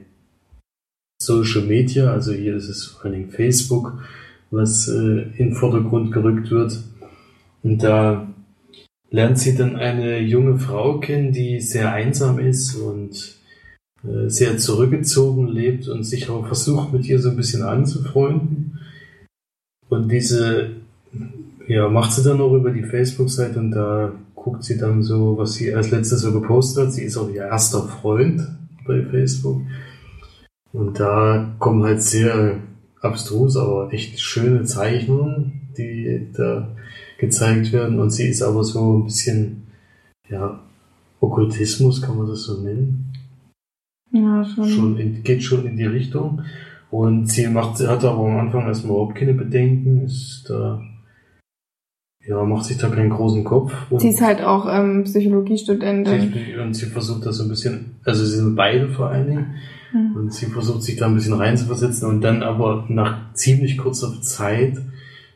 [1.21, 4.03] Social Media, also hier ist es vor allen Dingen Facebook,
[4.51, 6.83] was äh, in den Vordergrund gerückt wird.
[7.63, 8.27] Und da
[9.09, 13.35] lernt sie dann eine junge Frau kennen, die sehr einsam ist und
[14.03, 18.79] äh, sehr zurückgezogen lebt und sich auch versucht, mit ihr so ein bisschen anzufreunden.
[19.89, 20.71] Und diese,
[21.67, 24.13] ja, macht sie dann auch über die Facebook-Seite und da
[24.47, 26.93] guckt sie dann so, was sie als letztes so gepostet hat.
[26.93, 28.41] Sie ist auch ihr erster Freund
[28.85, 29.61] bei Facebook.
[30.71, 32.59] Und da kommen halt sehr
[33.01, 36.69] abstrus, aber echt schöne Zeichnungen, die da
[37.17, 37.99] gezeigt werden.
[37.99, 39.63] Und sie ist aber so ein bisschen,
[40.29, 40.61] ja,
[41.19, 43.11] Okkultismus, kann man das so nennen?
[44.11, 44.69] Ja, schon.
[44.69, 46.41] Schon in, geht schon in die Richtung.
[46.89, 50.81] Und sie macht, hat aber am Anfang erstmal überhaupt keine Bedenken, ist da,
[52.27, 53.73] ja, macht sich da keinen großen Kopf.
[53.89, 56.33] Und Sie ist halt auch ähm, Psychologiestudentin.
[56.61, 59.45] und sie versucht das so ein bisschen, also sie sind beide vor allen Dingen,
[59.93, 60.15] Mhm.
[60.17, 64.73] und sie versucht sich da ein bisschen reinzuversetzen und dann aber nach ziemlich kurzer Zeit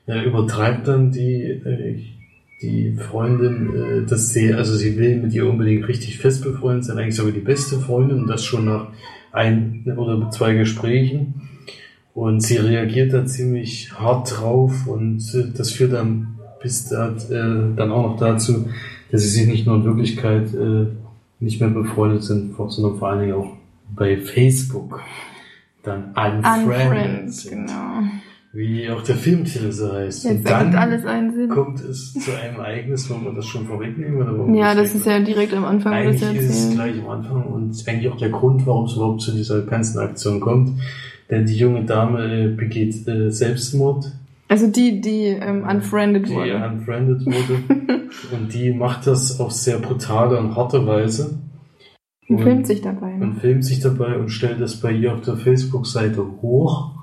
[0.07, 1.99] äh, übertreibt dann die, äh,
[2.61, 6.97] die Freundin, äh, dass sie, also sie will mit ihr unbedingt richtig fest befreundet sein,
[6.97, 8.87] eigentlich sogar die beste Freundin und das schon nach
[9.31, 11.35] ein oder zwei Gesprächen.
[12.13, 16.27] Und sie reagiert da ziemlich hart drauf und äh, das führt dann
[16.62, 18.68] bis da, äh, dann auch noch dazu,
[19.12, 20.88] dass sie sich nicht nur in Wirklichkeit äh,
[21.39, 23.53] nicht mehr befreundet sind, sondern vor allen Dingen auch
[23.93, 25.01] bei Facebook
[25.84, 27.68] dann unfriended Unfriend, sind.
[27.68, 28.03] genau.
[28.53, 30.26] Wie auch der Filmtitel so heißt.
[30.26, 31.49] Jetzt Und dann alles einen Sinn.
[31.49, 34.22] kommt es zu einem Ereignis, wollen wir das schon vorwegnehmen?
[34.22, 37.43] Oder Ja, das ist ja direkt am Anfang Eigentlich das ist es gleich am Anfang
[37.45, 40.82] und eigentlich auch der Grund, warum es überhaupt zu dieser ganzen Aktion kommt.
[41.30, 44.12] Denn die junge Dame äh, begeht äh, Selbstmord,
[44.52, 46.58] Also die, die ähm, unfriended die wurde.
[46.58, 47.64] unfriended wurde.
[48.34, 51.39] und die macht das auf sehr brutale und harte Weise.
[52.28, 53.14] Und filmt sich dabei.
[53.14, 53.39] Und Ne?
[53.39, 56.95] filmt sich dabei und stellt das bei ihr auf der Facebook-Seite hoch,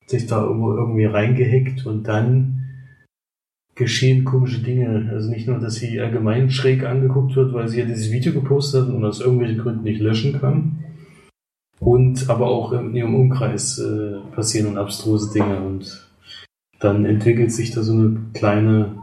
[0.00, 2.62] hat sich da irgendwo irgendwie reingehackt und dann
[3.74, 5.10] geschehen komische Dinge.
[5.12, 8.86] Also nicht nur, dass sie allgemein schräg angeguckt wird, weil sie ja dieses Video gepostet
[8.86, 10.78] hat und aus irgendwelchen Gründen nicht löschen kann.
[11.78, 16.06] Und aber auch in ihrem Umkreis äh, passieren und abstruse Dinge und
[16.80, 18.96] dann entwickelt sich da so eine kleine,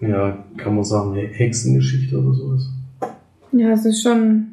[0.00, 2.68] ja, kann man sagen, Hexengeschichte oder sowas.
[3.52, 4.46] Ja, es ist schon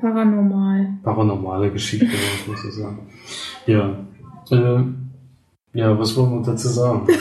[0.00, 0.88] paranormal.
[1.02, 2.06] paranormale Geschichte,
[2.46, 2.98] muss ich sagen.
[3.66, 3.96] Ja.
[4.50, 4.82] Äh,
[5.78, 7.06] ja, was wollen wir dazu sagen?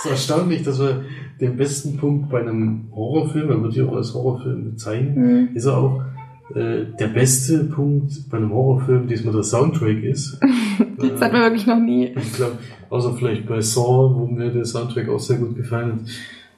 [0.00, 1.04] Es ist erstaunlich, dass wir
[1.40, 5.48] den besten Punkt bei einem Horrorfilm, er wird ja auch als Horrorfilm bezeichnet, Hm.
[5.54, 6.00] ist er auch
[6.54, 10.38] äh, der beste Punkt bei einem Horrorfilm diesmal der Soundtrack ist.
[11.00, 12.06] Das hat man wirklich noch nie.
[12.16, 12.58] Ich glaube,
[12.90, 16.00] außer vielleicht bei Saw, wo mir der Soundtrack auch sehr gut gefallen hat,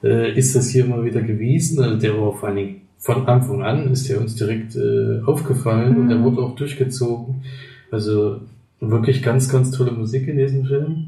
[0.09, 1.79] äh, ist das hier mal wieder gewesen.
[1.83, 5.95] Also der war vor allen Dingen von Anfang an ist der uns direkt äh, aufgefallen
[5.95, 6.23] und der Mhm.
[6.23, 7.43] wurde auch durchgezogen.
[7.91, 8.41] Also
[8.79, 11.05] wirklich ganz, ganz tolle Musik in diesem Film.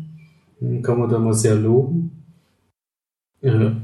[0.62, 2.12] Den Kann man da mal sehr loben.
[3.42, 3.76] Ja.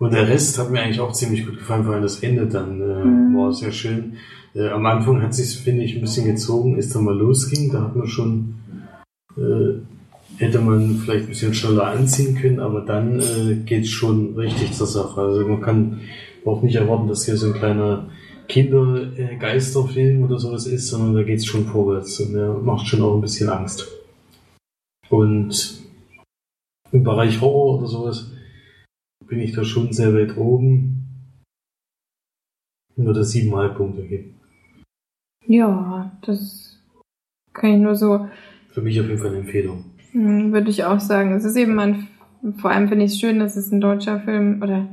[0.00, 2.80] Und der Rest hat mir eigentlich auch ziemlich gut gefallen, vor allem das Ende dann
[2.80, 3.36] äh, Mhm.
[3.36, 4.14] war sehr schön.
[4.54, 7.70] Äh, am Anfang hat sich finde ich, ein bisschen gezogen, als dann mal losging.
[7.70, 8.54] Da hat man schon
[9.36, 9.74] äh,
[10.38, 14.72] hätte man vielleicht ein bisschen schneller anziehen können, aber dann äh, geht es schon richtig
[14.72, 15.20] zur Sache.
[15.20, 16.00] Also man kann
[16.46, 18.06] auch nicht erwarten, dass hier so ein kleiner
[18.48, 23.14] Kindergeisterfilm oder sowas ist, sondern da geht es schon vorwärts und der macht schon auch
[23.14, 23.86] ein bisschen Angst.
[25.10, 25.80] Und
[26.90, 28.30] im Bereich Horror oder sowas
[29.30, 31.06] bin ich da schon sehr weit oben.
[32.96, 34.34] Nur das siebeneinhalb Punkte geben.
[35.46, 36.78] Ja, das
[37.54, 38.28] kann ich nur so,
[38.72, 39.84] Für mich auf jeden Fall eine Empfehlung.
[40.12, 41.32] hm, würde ich auch sagen.
[41.32, 42.08] Es ist eben ein,
[42.58, 44.86] vor allem finde ich es schön, dass es ein deutscher Film oder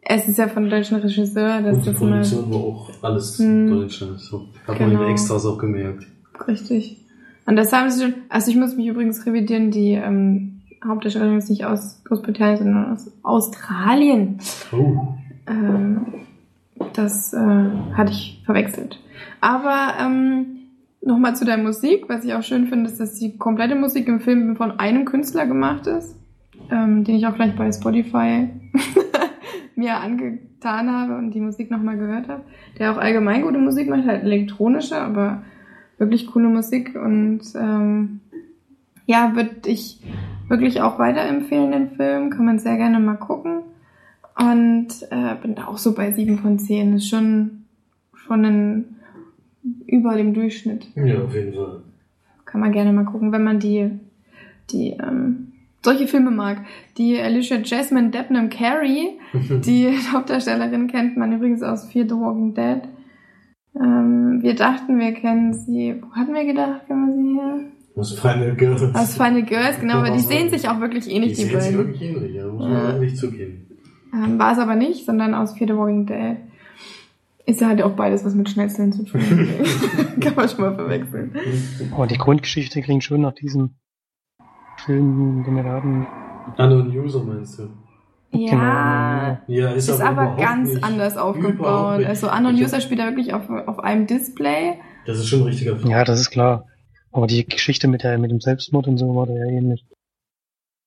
[0.00, 3.38] es ist ja von einem deutschen Regisseur, dass Und die das Produktion war auch alles
[3.38, 3.68] Hm.
[3.68, 4.18] Deutschland.
[4.20, 4.48] So.
[4.66, 5.02] Hat man in Genau.
[5.04, 6.06] den Extras auch gemerkt.
[6.48, 6.98] Richtig.
[7.46, 11.50] Und das haben sie schon, also ich muss mich übrigens revidieren, die ähm, Hauptdarstellerin ist
[11.50, 14.38] nicht aus Großbritannien, sondern aus Australien.
[14.72, 15.14] Oh.
[15.46, 16.06] Ähm,
[16.94, 19.00] das äh, hatte ich verwechselt.
[19.40, 20.62] Aber ähm,
[21.00, 24.20] nochmal zu der Musik, was ich auch schön finde, ist, dass die komplette Musik im
[24.20, 26.16] Film von einem Künstler gemacht ist,
[26.70, 28.48] ähm, den ich auch gleich bei Spotify
[29.76, 32.42] mir angetan habe und die Musik nochmal gehört habe,
[32.78, 35.42] der auch allgemein gute Musik macht, halt elektronische, aber
[35.98, 38.20] wirklich coole Musik und ähm,
[39.06, 40.00] ja, würde ich
[40.52, 43.62] wirklich auch weiterempfehlen, den Film, kann man sehr gerne mal gucken
[44.36, 47.64] und äh, bin da auch so bei sieben von zehn, ist schon,
[48.14, 48.96] schon ein,
[49.86, 50.86] über dem Durchschnitt.
[50.94, 51.82] Ja, auf jeden Fall.
[52.44, 53.90] Kann man gerne mal gucken, wenn man die,
[54.70, 56.58] die ähm, solche Filme mag.
[56.98, 59.18] Die Alicia Jasmine Debnam Carey,
[59.64, 62.82] die Hauptdarstellerin kennt man übrigens aus Fear the Walking Dead.
[63.74, 65.96] Ähm, wir dachten, wir kennen sie.
[66.02, 67.60] Wo hatten wir gedacht, kennen wir sie her?
[67.94, 68.82] Aus Final Girls.
[68.94, 71.76] Aus Final Girls, genau, aber die sehen sich auch wirklich ähnlich, die die, sehen sich
[71.76, 72.92] wirklich ähnlich, ja, muss man Ja.
[72.94, 73.66] ehrlich zugeben.
[74.14, 76.36] Ähm, war es aber nicht, sondern aus Fear the Walking Dead.
[77.44, 79.20] Ist ja halt auch beides was mit Schnetzeln zu tun.
[80.20, 81.34] Kann man schon mal verwechseln.
[81.92, 83.70] Aber die Grundgeschichte klingt schon nach diesem
[84.84, 86.06] Film, den wir da hatten.
[86.56, 87.68] Unknown User meinst du?
[88.34, 91.98] Ja, Ja, ist, ist aber überhaupt ganz nicht, anders überhaupt aufgebaut.
[91.98, 92.08] nicht.
[92.08, 94.74] Also Unknown User spielt da wirklich auf, auf einem Display.
[95.06, 95.90] Das ist schon ein richtiger Film.
[95.90, 96.66] Ja, das ist klar.
[97.12, 99.84] Aber die Geschichte mit der mit dem Selbstmord und so war da ja ähnlich.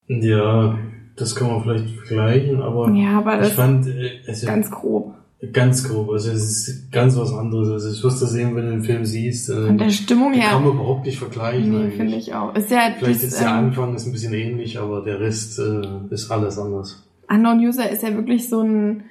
[0.08, 0.78] Ja,
[1.16, 4.70] das kann man vielleicht vergleichen, aber Ja, aber ich das fand äh, es ist ganz
[4.70, 5.14] grob.
[5.54, 6.10] ganz grob.
[6.12, 7.70] Also es ist ganz was anderes.
[7.70, 9.50] Also ich wirst du sehen, wenn du den Film siehst.
[9.50, 11.86] Äh, Von der Stimmung den kann her, man überhaupt nicht vergleichen.
[11.88, 12.54] nee, finde ich auch.
[12.56, 15.60] Ist ja Vielleicht das, ist der ähm, Anfang ist ein bisschen ähnlich, aber der Rest
[15.60, 15.82] äh,
[16.14, 17.08] ist alles anders.
[17.30, 19.04] Unknown User ist ja wirklich so ein,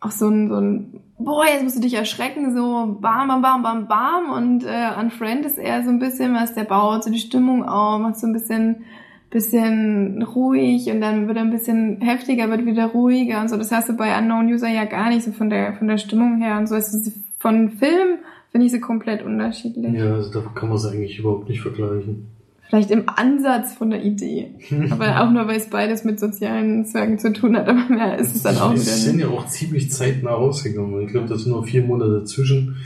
[0.00, 3.62] auch so ein, so ein, boah, jetzt musst du dich erschrecken, so bam, bam, bam,
[3.62, 4.30] bam, bam.
[4.30, 8.00] Und äh, Unfriend ist eher so ein bisschen was, der baut so die Stimmung auf,
[8.00, 8.84] macht so ein bisschen,
[9.30, 13.56] bisschen ruhig und dann wird er ein bisschen heftiger, wird wieder ruhiger und so.
[13.56, 16.40] Das hast du bei Unknown User ja gar nicht so von der, von der Stimmung
[16.40, 16.76] her und so.
[16.76, 18.18] Es von Film
[18.50, 19.92] finde ich sie komplett unterschiedlich.
[19.94, 22.26] Ja, also da kann man es eigentlich überhaupt nicht vergleichen.
[22.70, 24.54] Vielleicht im Ansatz von der Idee.
[24.90, 27.68] Aber auch nur, weil es beides mit sozialen Zwergen zu tun hat.
[27.68, 29.24] Aber mehr ist es dann auch Die wieder sind nicht.
[29.26, 31.02] ja auch ziemlich zeitnah rausgegangen.
[31.02, 32.76] Ich glaube, das sind nur vier Monate dazwischen.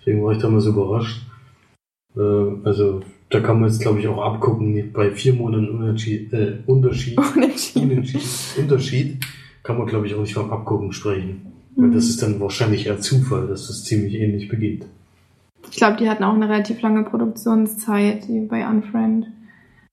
[0.00, 1.22] Deswegen war ich damals überrascht.
[2.16, 2.20] Äh,
[2.64, 4.92] also da kann man jetzt, glaube ich, auch abgucken.
[4.92, 8.04] Bei vier Monaten Unterschied, äh, Unterschied, Unentschieden.
[8.56, 9.18] Unterschied,
[9.62, 11.52] kann man, glaube ich, auch nicht vom Abgucken sprechen.
[11.76, 11.94] Weil Mhm.
[11.94, 14.86] das ist dann wahrscheinlich eher Zufall, dass das ziemlich ähnlich beginnt.
[15.70, 19.26] Ich glaube, die hatten auch eine relativ lange Produktionszeit, die bei Unfriend.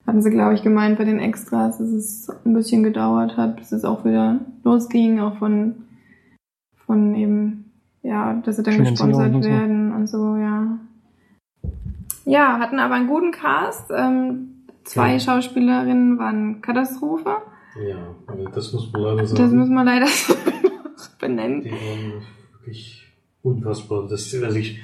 [0.06, 3.72] Hatten sie, glaube ich, gemeint bei den Extras, dass es ein bisschen gedauert hat, bis
[3.72, 5.76] es auch wieder losging, auch von,
[6.86, 9.50] von eben, ja, dass sie dann gesponsert und so.
[9.50, 10.78] werden und so, ja.
[12.26, 13.92] Ja, hatten aber einen guten Cast.
[13.96, 15.20] Ähm, zwei Ja.
[15.20, 17.38] Schauspielerinnen waren Katastrophe.
[17.88, 19.44] Ja, also das muss man leider sagen.
[19.44, 20.08] Das muss man leider
[21.20, 21.62] benennen.
[21.62, 22.22] Die waren
[22.60, 23.08] wirklich
[23.44, 24.08] unfassbar.
[24.10, 24.80] Das, also ich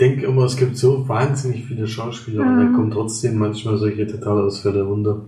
[0.00, 2.58] denke immer, es gibt so wahnsinnig viele Schauspieler und Mhm.
[2.60, 5.22] dann kommen trotzdem manchmal solche Totalausfälle runter.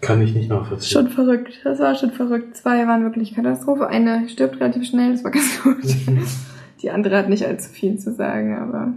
[0.00, 0.90] Kann ich nicht nachvollziehen.
[0.90, 1.60] Schon verrückt.
[1.64, 2.56] Das war schon verrückt.
[2.56, 3.86] Zwei waren wirklich Katastrophe.
[3.86, 5.76] Eine stirbt relativ schnell, das war ganz gut.
[6.82, 8.92] Die andere hat nicht allzu viel zu sagen, aber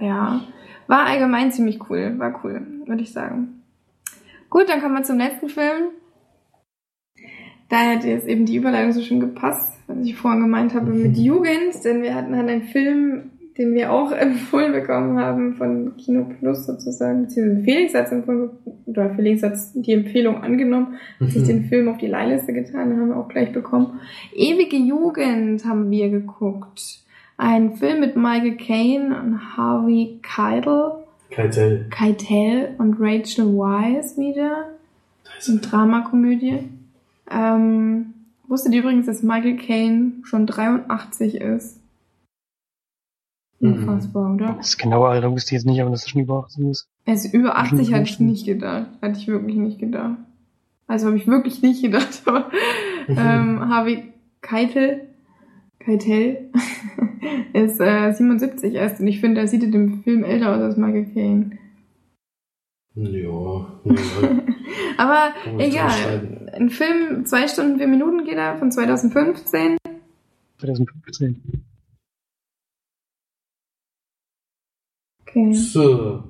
[0.00, 0.40] ja.
[0.86, 2.14] War allgemein ziemlich cool.
[2.18, 3.62] War cool, würde ich sagen.
[4.48, 5.88] Gut, dann kommen wir zum letzten Film.
[7.68, 11.16] Da hätte jetzt eben die Überleitung so schön gepasst, was ich vorhin gemeint habe mit
[11.16, 16.26] Jugend, denn wir hatten halt einen Film, den wir auch empfohlen bekommen haben von Kino
[16.38, 18.50] Plus sozusagen, beziehungsweise Felix hat empfohlen,
[18.86, 23.00] oder Felix hat die Empfehlung angenommen, hat sich den Film auf die Leihliste getan, den
[23.00, 24.00] haben wir auch gleich bekommen.
[24.34, 27.00] Ewige Jugend haben wir geguckt.
[27.36, 31.86] Ein Film mit Michael Caine und Harvey Keitel, Keitel.
[31.90, 34.68] Keitel und Rachel Weisz wieder.
[35.24, 36.60] Da Das ist eine Dramakomödie.
[37.28, 38.14] Ähm,
[38.46, 41.80] wusstet ihr übrigens, dass Michael Caine schon 83 ist?
[43.64, 43.72] Mhm.
[43.72, 44.54] Unfassbar, oder?
[44.58, 46.86] Das genaue Alter wusste ich jetzt nicht, aber dass er schon über 18 ist.
[47.06, 48.88] Er ist über 80, hatte ich nicht gedacht.
[49.00, 50.18] Hatte ich wirklich nicht gedacht.
[50.86, 52.22] Also habe ich wirklich nicht gedacht.
[52.26, 52.50] Aber
[53.08, 54.12] ähm, Harvey
[54.42, 55.08] Keitel,
[55.78, 56.50] Keitel
[57.54, 59.00] ist äh, 77 erst.
[59.00, 61.58] Und ich finde, er sieht in dem Film älter aus als Michael Caine.
[62.96, 63.66] Ja, ja.
[64.98, 66.50] Aber egal.
[66.52, 69.78] Ein Film, zwei Stunden, vier Minuten geht er, von 2015.
[70.58, 71.64] 2015.
[75.26, 75.52] Okay.
[75.52, 76.24] So.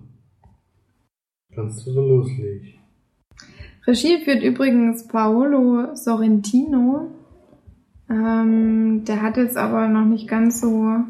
[1.54, 2.74] Kannst du so loslegen.
[3.86, 7.10] Regie führt übrigens Paolo Sorrentino.
[8.08, 11.04] Ähm, der hat jetzt aber noch nicht ganz so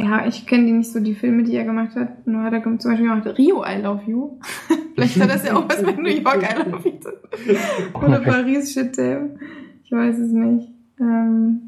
[0.00, 2.24] ja, ich kenne die nicht so, die Filme, die er gemacht hat.
[2.26, 4.38] Nur hat er zum Beispiel gemacht Rio, I Love You.
[4.94, 7.58] Vielleicht hat das ja auch was mit New York, I Love You.
[7.98, 9.40] Oder Paris, Shit Damn.
[9.82, 10.68] Ich weiß es nicht.
[11.00, 11.67] Ähm,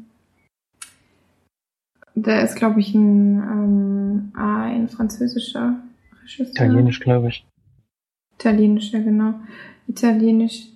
[2.15, 5.75] der ist, glaube ich, ein, ähm, ein französischer
[6.23, 6.47] Regisseur.
[6.47, 7.45] Italienisch, glaube ich.
[8.35, 9.35] Italienisch, ja genau.
[9.87, 10.67] Italienisch.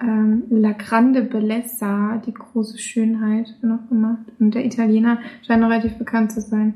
[0.00, 4.24] Ähm, La Grande Bellezza, die große Schönheit, noch gemacht.
[4.38, 6.74] Und der Italiener scheint noch relativ bekannt zu sein.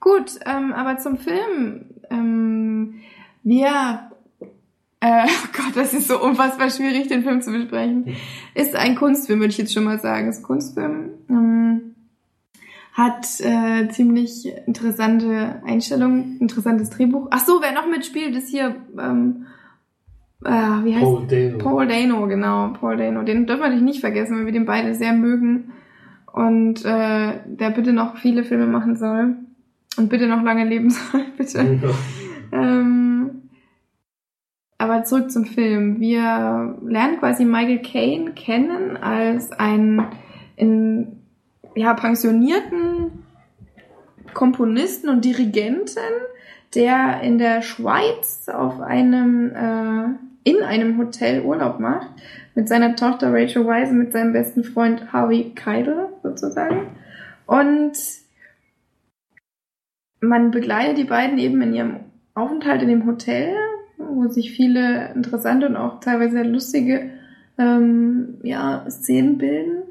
[0.00, 1.84] Gut, ähm, aber zum Film.
[2.10, 2.94] Ähm,
[3.42, 4.10] wir,
[5.00, 8.16] äh, oh Gott, das ist so unfassbar schwierig, den Film zu besprechen.
[8.54, 10.28] Ist ein Kunstfilm, würde ich jetzt schon mal sagen.
[10.28, 11.10] Ist Kunstfilm.
[11.28, 11.94] Ähm,
[12.98, 17.28] hat äh, ziemlich interessante Einstellungen, interessantes Drehbuch.
[17.30, 19.46] Ach so, wer noch mitspielt, ist hier ähm,
[20.44, 21.58] äh, wie heißt Paul Dano.
[21.58, 23.22] Paul Dano, genau, Paul Dano.
[23.22, 25.72] Den dürfen wir nicht vergessen, weil wir den beide sehr mögen
[26.32, 29.36] und äh, der bitte noch viele Filme machen soll
[29.96, 31.80] und bitte noch lange leben soll, bitte.
[32.52, 32.60] Ja.
[32.60, 33.42] Ähm,
[34.76, 36.00] aber zurück zum Film.
[36.00, 40.02] Wir lernen quasi Michael Caine kennen als einen
[40.56, 41.17] in,
[41.78, 43.24] ja, pensionierten
[44.34, 45.98] Komponisten und Dirigenten,
[46.74, 52.08] der in der Schweiz auf einem äh, in einem Hotel Urlaub macht
[52.54, 56.88] mit seiner Tochter Rachel und mit seinem besten Freund Harvey Keitel sozusagen.
[57.46, 57.92] Und
[60.20, 62.00] man begleitet die beiden eben in ihrem
[62.34, 63.54] Aufenthalt in dem Hotel,
[63.96, 67.10] wo sich viele interessante und auch teilweise sehr lustige
[67.58, 69.82] ähm, ja, Szenen bilden.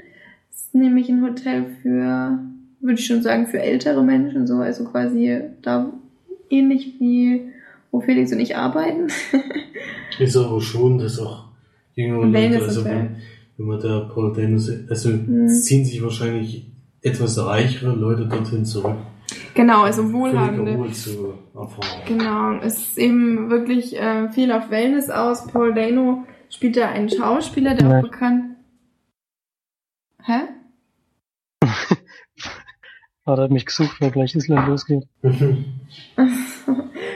[0.78, 2.40] Nämlich ein Hotel für,
[2.80, 5.92] würde ich schon sagen, für ältere Menschen, so, also quasi da
[6.50, 7.50] ähnlich wie
[7.92, 9.08] wo Felix und ich arbeiten.
[10.20, 11.46] Ist aber schon, dass auch
[11.96, 13.16] jüngere Leute, also wenn,
[13.58, 15.46] wenn man da Paul Dano, sieht, also Mhm.
[15.46, 16.68] es ziehen sich wahrscheinlich
[17.02, 18.98] etwas reichere Leute dorthin zurück.
[19.54, 20.78] genau, also wohlhabende.
[22.08, 25.48] Genau, es ist eben wirklich äh, viel auf Wellness aus.
[25.48, 27.98] Paul Dano spielt da einen Schauspieler, der Nein.
[28.06, 28.44] auch bekannt.
[30.24, 30.42] Hä?
[33.28, 35.04] Aber er hat mich gesucht, weil gleich Island losgeht.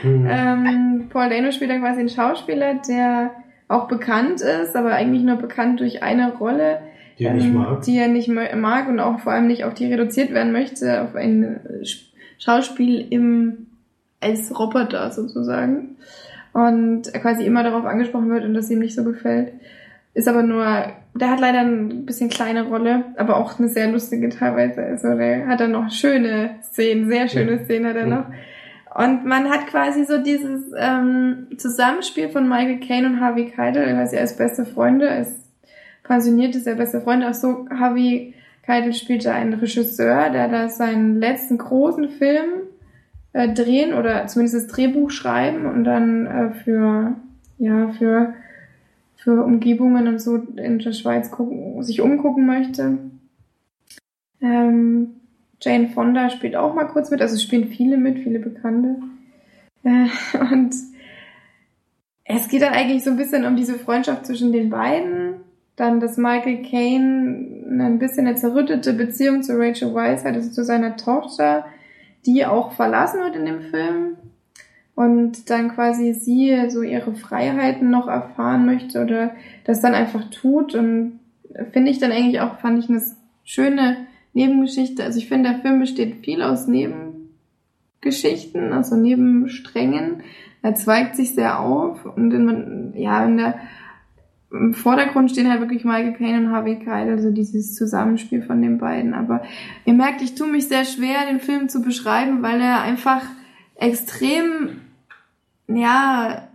[0.04, 3.30] Ähm, Paul Dano spielt da quasi einen Schauspieler, der
[3.68, 6.80] auch bekannt ist, aber eigentlich nur bekannt durch eine Rolle,
[7.18, 7.82] die er nicht ähm, mag.
[7.82, 11.14] die er nicht mag und auch vor allem nicht auf die reduziert werden möchte, auf
[11.14, 12.06] ein äh, Sch-
[12.38, 13.66] Schauspiel im
[14.20, 15.96] als Roboter sozusagen.
[16.52, 19.52] Und er quasi immer darauf angesprochen wird und das ihm nicht so gefällt.
[20.14, 20.64] Ist aber nur,
[21.14, 24.82] der hat leider ein bisschen kleine Rolle, aber auch eine sehr lustige teilweise.
[24.82, 27.64] Also der hat dann noch schöne Szenen, sehr schöne Ja.
[27.64, 28.14] Szenen hat er Ja.
[28.16, 28.26] noch.
[28.94, 34.18] Und man hat quasi so dieses ähm, Zusammenspiel von Michael Caine und Harvey Keitel, quasi
[34.18, 35.34] als beste Freunde, als
[36.02, 37.24] pensioniert ist er beste Freund.
[37.24, 38.34] Auch so, Harvey
[38.66, 42.44] Keitel spielt da einen Regisseur, der da seinen letzten großen Film
[43.32, 47.14] äh, drehen oder zumindest das Drehbuch schreiben und dann äh, für,
[47.56, 48.34] ja, für,
[49.22, 52.98] für Umgebungen und so in der Schweiz gucken, sich umgucken möchte.
[54.40, 55.14] Ähm,
[55.60, 59.00] Jane Fonda spielt auch mal kurz mit, also spielen viele mit, viele Bekannte.
[59.84, 60.08] Äh,
[60.52, 60.74] und
[62.24, 65.36] es geht dann eigentlich so ein bisschen um diese Freundschaft zwischen den beiden.
[65.76, 70.64] Dann, dass Michael Caine ein bisschen eine zerrüttete Beziehung zu Rachel Weisz hat, also zu
[70.64, 71.64] seiner Tochter,
[72.26, 74.16] die auch verlassen wird in dem Film.
[74.94, 79.30] Und dann quasi sie so ihre Freiheiten noch erfahren möchte oder
[79.64, 80.74] das dann einfach tut.
[80.74, 81.20] Und
[81.72, 83.02] finde ich dann eigentlich auch, fand ich eine
[83.42, 85.04] schöne Nebengeschichte.
[85.04, 90.22] Also ich finde, der Film besteht viel aus Nebengeschichten, also Nebensträngen.
[90.62, 93.58] Er zweigt sich sehr auf und in, ja, in der,
[94.50, 98.78] im Vordergrund stehen halt wirklich Michael Caine und Harvey Keitel, also dieses Zusammenspiel von den
[98.78, 99.14] beiden.
[99.14, 99.42] Aber
[99.84, 103.22] ihr merkt, ich tue mich sehr schwer, den Film zu beschreiben, weil er einfach
[103.82, 104.80] extrem,
[105.68, 106.48] ja,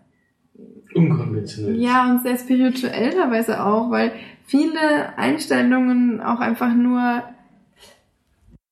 [0.95, 1.75] Unkonventionell.
[1.75, 4.11] ja, und sehr spirituell teilweise auch, weil
[4.45, 7.23] viele Einstellungen auch einfach nur,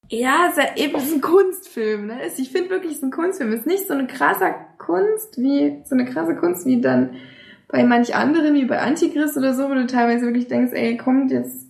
[0.09, 2.19] ja, eben es ist ein Kunstfilm, ne?
[2.37, 3.51] Ich finde wirklich, es ist ein Kunstfilm.
[3.51, 7.15] Es ist nicht so eine krasse Kunst wie, so eine krasse Kunst wie dann
[7.67, 11.31] bei manch anderen, wie bei Antichrist oder so, wo du teilweise wirklich denkst, ey, kommt
[11.31, 11.64] jetzt,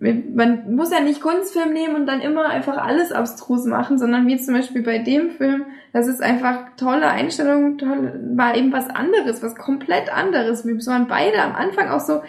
[0.00, 4.38] man muss ja nicht Kunstfilm nehmen und dann immer einfach alles abstrus machen, sondern wie
[4.38, 9.42] zum Beispiel bei dem Film, das ist einfach tolle Einstellung, toll, war eben was anderes,
[9.42, 10.64] was komplett anderes.
[10.66, 12.22] Wir waren beide am Anfang auch so,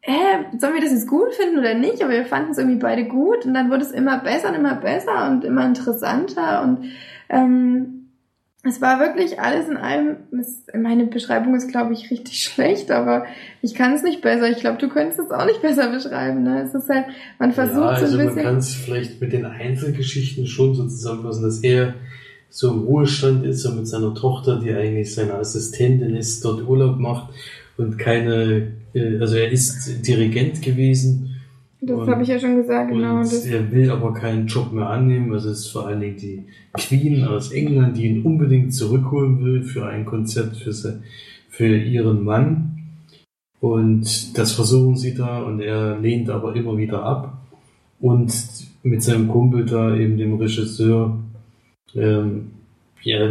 [0.00, 2.02] hä, sollen wir das jetzt gut finden oder nicht?
[2.02, 4.74] Aber wir fanden es irgendwie beide gut und dann wurde es immer besser und immer
[4.74, 6.84] besser und immer interessanter und
[7.28, 8.01] ähm,
[8.64, 10.16] es war wirklich alles in allem,
[10.80, 13.26] meine Beschreibung ist, glaube ich, richtig schlecht, aber
[13.60, 14.50] ich kann es nicht besser.
[14.50, 16.44] Ich glaube, du könntest es auch nicht besser beschreiben.
[16.44, 16.62] Ne?
[16.62, 17.06] Es ist halt,
[17.38, 18.36] man versucht ja, also so ein bisschen.
[18.36, 21.94] Man kann es vielleicht mit den Einzelgeschichten schon so zusammenfassen, dass er
[22.50, 26.98] so im Ruhestand ist und mit seiner Tochter, die eigentlich seine Assistentin ist, dort Urlaub
[26.98, 27.32] macht
[27.78, 31.31] und keine, äh, also er ist Dirigent gewesen.
[31.84, 33.18] Das habe ich ja schon gesagt, genau.
[33.18, 35.32] Und er will aber keinen Job mehr annehmen.
[35.32, 39.62] Also es ist vor allen Dingen die Queen aus England, die ihn unbedingt zurückholen will
[39.64, 40.72] für ein Konzert für,
[41.48, 42.78] für ihren Mann.
[43.58, 47.42] Und das versuchen sie da und er lehnt aber immer wieder ab.
[48.00, 48.32] Und
[48.84, 51.18] mit seinem Kumpel da, eben dem Regisseur,
[51.96, 52.52] ähm,
[53.02, 53.28] ja,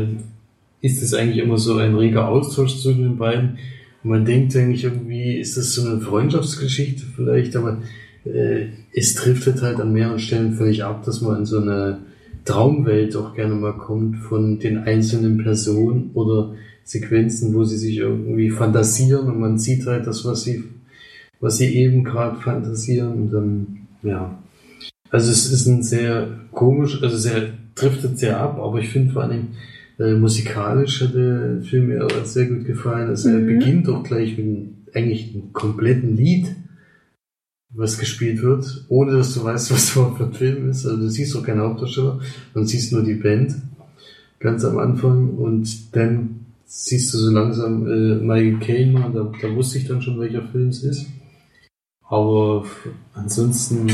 [0.81, 3.57] ist es eigentlich immer so ein reger Austausch zwischen den beiden.
[4.03, 7.77] Und man denkt eigentlich irgendwie, ist das so eine Freundschaftsgeschichte vielleicht, aber
[8.25, 11.99] äh, es trifft halt an mehreren Stellen völlig ab, dass man in so eine
[12.45, 18.49] Traumwelt auch gerne mal kommt von den einzelnen Personen oder Sequenzen, wo sie sich irgendwie
[18.49, 20.63] fantasieren und man sieht halt das, was sie,
[21.39, 23.67] was sie eben gerade fantasieren und dann,
[24.03, 24.37] ja.
[25.09, 29.23] Also es ist ein sehr komisch, also sehr driftet sehr ab, aber ich finde vor
[29.23, 29.49] allem
[29.99, 33.09] äh, musikalisch hat der Film mir sehr gut gefallen.
[33.09, 33.35] Also mhm.
[33.35, 36.47] er beginnt doch gleich mit einem, eigentlich einem kompletten Lied,
[37.73, 40.85] was gespielt wird, ohne dass du weißt, was überhaupt für ein Film ist.
[40.85, 42.19] Also du siehst doch keine Hauptdarsteller,
[42.53, 43.55] man siehst nur die Band
[44.39, 49.77] ganz am Anfang und dann siehst du so langsam äh, Michael Caine, da, da wusste
[49.77, 51.05] ich dann schon, welcher Film es ist.
[52.03, 52.65] Aber
[53.13, 53.87] ansonsten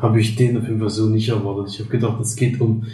[0.00, 1.72] habe ich den auf jeden Fall so nicht erwartet.
[1.72, 2.84] Ich habe gedacht, es geht um,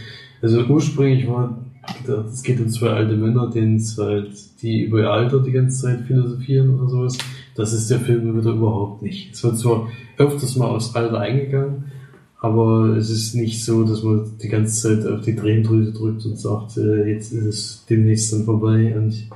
[0.41, 1.59] also ursprünglich war
[2.05, 5.83] gedacht, es geht um zwei alte Männer, denen halt, die über ihr Alter die ganze
[5.83, 7.19] Zeit philosophieren oder sowas.
[7.55, 9.35] Das ist der Film wieder überhaupt nicht.
[9.35, 11.93] Es wird zwar öfters mal aufs Alter eingegangen,
[12.41, 16.39] aber es ist nicht so, dass man die ganze Zeit auf die Tränendrüse drückt und
[16.39, 19.29] sagt, äh, jetzt ist es demnächst dann vorbei und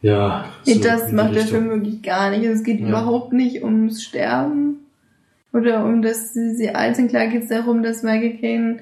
[0.00, 0.44] ja.
[0.66, 2.44] Nee, so das macht der Film wirklich gar nicht.
[2.44, 2.88] Es geht ja.
[2.88, 4.76] überhaupt nicht ums Sterben
[5.52, 7.08] oder um das, sie alt sind.
[7.08, 8.78] Klar geht es darum, dass Michael Caine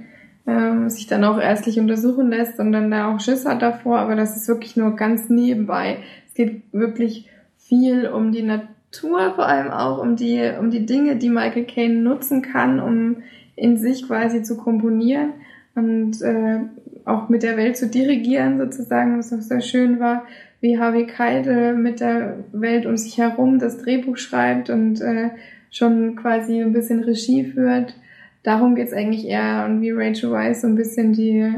[0.46, 4.14] ähm, sich dann auch ärztlich untersuchen lässt und dann da auch Schiss hat davor, aber
[4.14, 5.98] das ist wirklich nur ganz nebenbei.
[6.28, 7.28] Es geht wirklich
[7.68, 12.00] viel um die Natur, vor allem auch um die, um die Dinge, die Michael Caine
[12.00, 13.22] nutzen kann, um
[13.56, 15.34] in sich quasi zu komponieren
[15.74, 16.60] und äh,
[17.04, 20.24] auch mit der Welt zu dirigieren sozusagen, was auch sehr schön war,
[20.60, 25.30] wie Harvey Keitel mit der Welt um sich herum das Drehbuch schreibt und äh,
[25.70, 27.94] schon quasi ein bisschen Regie führt.
[28.42, 31.52] Darum geht's eigentlich eher und wie Rachel Weisz so ein bisschen die,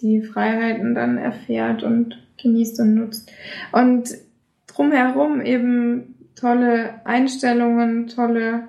[0.00, 3.30] die Freiheiten dann erfährt und genießt und nutzt.
[3.72, 4.10] Und
[4.76, 8.68] drumherum eben tolle Einstellungen, tolle,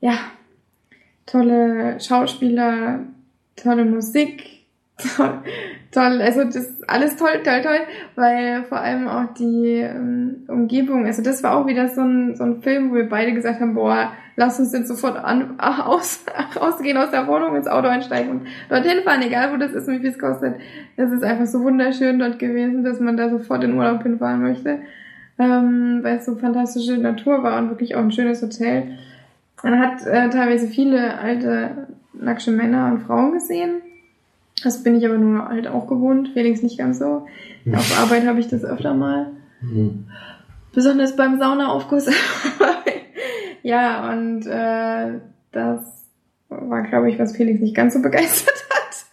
[0.00, 0.18] ja,
[1.24, 3.00] tolle Schauspieler,
[3.54, 4.64] tolle Musik,
[5.16, 5.42] toll,
[5.92, 7.80] toll, also das alles toll, toll, toll,
[8.14, 12.44] weil vor allem auch die ähm, Umgebung, also das war auch wieder so ein, so
[12.44, 16.24] ein Film, wo wir beide gesagt haben, boah, lass uns jetzt sofort an, aus,
[16.58, 19.96] rausgehen aus der Wohnung, ins Auto einsteigen und dorthin fahren, egal wo das ist und
[19.96, 20.56] wie viel es kostet.
[20.96, 24.80] Es ist einfach so wunderschön dort gewesen, dass man da sofort in Urlaub hinfahren möchte,
[25.38, 28.98] ähm, weil es so fantastische Natur war und wirklich auch ein schönes Hotel.
[29.62, 33.82] Man hat äh, teilweise viele alte, nackte Männer und Frauen gesehen
[34.62, 36.30] das bin ich aber nur halt auch gewohnt.
[36.32, 37.26] Felix nicht ganz so.
[37.72, 39.32] Auf Arbeit habe ich das öfter mal.
[39.60, 40.06] Mhm.
[40.74, 42.10] Besonders beim Saunaaufguss.
[43.62, 45.20] ja, und äh,
[45.52, 46.04] das
[46.48, 49.04] war, glaube ich, was Felix nicht ganz so begeistert hat.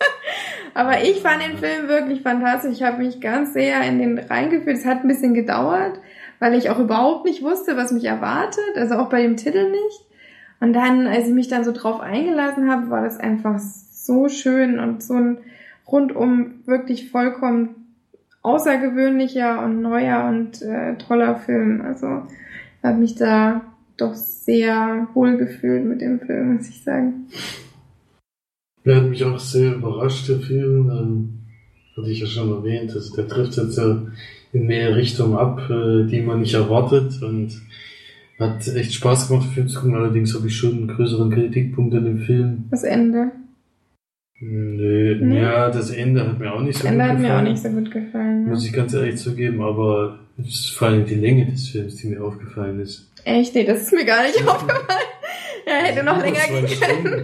[0.74, 2.74] aber ich fand den Film wirklich fantastisch.
[2.74, 4.78] Ich habe mich ganz sehr in den reingefühlt.
[4.78, 6.00] Es hat ein bisschen gedauert,
[6.44, 8.76] weil ich auch überhaupt nicht wusste, was mich erwartet.
[8.76, 10.06] Also auch bei dem Titel nicht.
[10.60, 14.78] Und dann, als ich mich dann so drauf eingelassen habe, war das einfach so schön
[14.78, 15.38] und so ein
[15.88, 17.70] rundum wirklich vollkommen
[18.42, 21.82] außergewöhnlicher und neuer und äh, toller Film.
[21.82, 22.24] Also
[22.84, 23.62] habe mich da
[23.96, 27.28] doch sehr wohl gefühlt mit dem Film, muss ich sagen.
[28.84, 30.90] Der hat mich auch sehr überrascht, der Film.
[30.90, 31.40] Ähm,
[31.96, 32.92] hatte ich ja schon erwähnt.
[32.94, 34.02] Also der trifft jetzt ja
[34.54, 37.62] in mehr Richtungen ab, äh, die man nicht erwartet und
[38.40, 39.96] hat echt Spaß gemacht, den Film zu gucken.
[39.96, 42.66] Allerdings habe ich schon einen größeren Kritikpunkt an dem Film.
[42.72, 43.32] Das Ende.
[44.40, 45.42] Nö, nee.
[45.42, 47.26] ja, das Ende hat mir auch nicht so Ende gut gefallen.
[47.26, 48.46] Ende hat mir auch nicht so gut gefallen.
[48.46, 52.08] Muss ich ganz ehrlich zugeben, aber es ist vor allem die Länge des Films, die
[52.08, 53.10] mir aufgefallen ist.
[53.24, 53.56] Echt?
[53.56, 54.88] Nee, das ist mir gar nicht aufgefallen.
[55.66, 57.24] Er hätte noch länger gehen können.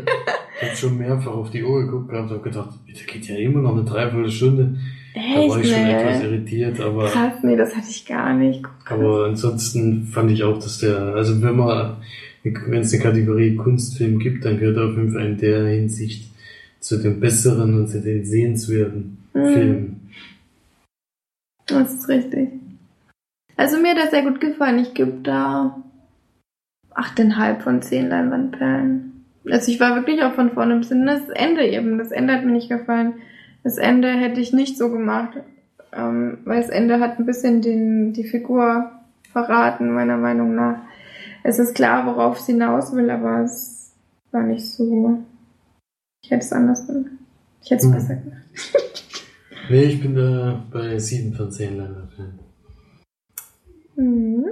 [0.62, 3.60] Ich habe schon mehrfach auf die Uhr geguckt und habe gedacht, da geht ja immer
[3.60, 4.78] noch eine Dreiviertelstunde.
[5.14, 5.36] Echt?
[5.36, 5.93] Da war ich schon nee.
[5.93, 7.07] etwas irritiert, aber.
[7.07, 8.64] Krass, nee, das hatte ich gar nicht.
[8.86, 11.97] Aber ansonsten fand ich auch, dass der, also wenn man,
[12.43, 16.30] wenn es eine Kategorie Kunstfilm gibt, dann gehört er auf jeden Fall in der Hinsicht
[16.80, 19.53] zu den besseren und zu den sehenswerten Mhm.
[19.53, 20.12] Filmen.
[21.68, 22.49] Das ist richtig.
[23.55, 24.80] Also mir hat das sehr gut gefallen.
[24.80, 25.84] Ich gebe da
[26.95, 29.26] 8,5 von 10 Leinwandperlen.
[29.49, 31.05] Also ich war wirklich auch von vorne bis hinten.
[31.05, 33.14] Das Ende eben, das Ende hat mir nicht gefallen.
[33.64, 35.38] Das Ende hätte ich nicht so gemacht.
[35.91, 38.91] Ähm, weil das Ende hat ein bisschen den, die Figur
[39.32, 40.82] verraten, meiner Meinung nach.
[41.43, 43.93] Es ist klar, worauf es hinaus will, aber es
[44.32, 45.24] war nicht so.
[46.22, 47.12] Ich hätte es anders gemacht.
[47.64, 47.93] Ich hätte es Mhm.
[47.93, 48.43] besser gemacht.
[49.72, 52.39] Nee, ich bin da bei 7 von 10 Leinwandperlen.
[53.95, 54.45] Mhm.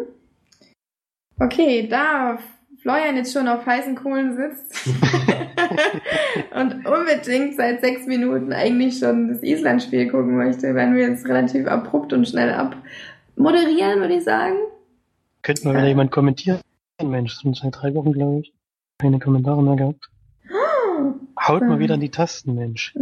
[1.39, 2.37] Okay, da
[2.81, 4.87] Florian jetzt schon auf heißen Kohlen sitzt
[6.55, 11.67] und unbedingt seit sechs Minuten eigentlich schon das Island-Spiel gucken möchte, werden wir jetzt relativ
[11.67, 14.55] abrupt und schnell abmoderieren, würde ich sagen.
[15.41, 16.59] Könnte mal wieder jemand kommentieren.
[17.03, 18.53] Mensch, schon seit drei Wochen, glaube ich.
[18.99, 20.09] Keine Kommentare mehr gehabt.
[21.39, 22.95] Haut mal wieder an die Tasten, Mensch.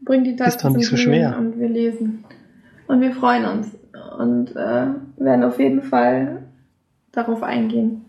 [0.00, 1.36] Bring die Ist Tasten doch nicht zum so schwer.
[1.38, 2.24] und wir lesen.
[2.86, 3.68] Und wir freuen uns
[4.18, 4.86] und äh,
[5.16, 6.42] werden auf jeden Fall
[7.16, 8.04] darauf eingehen.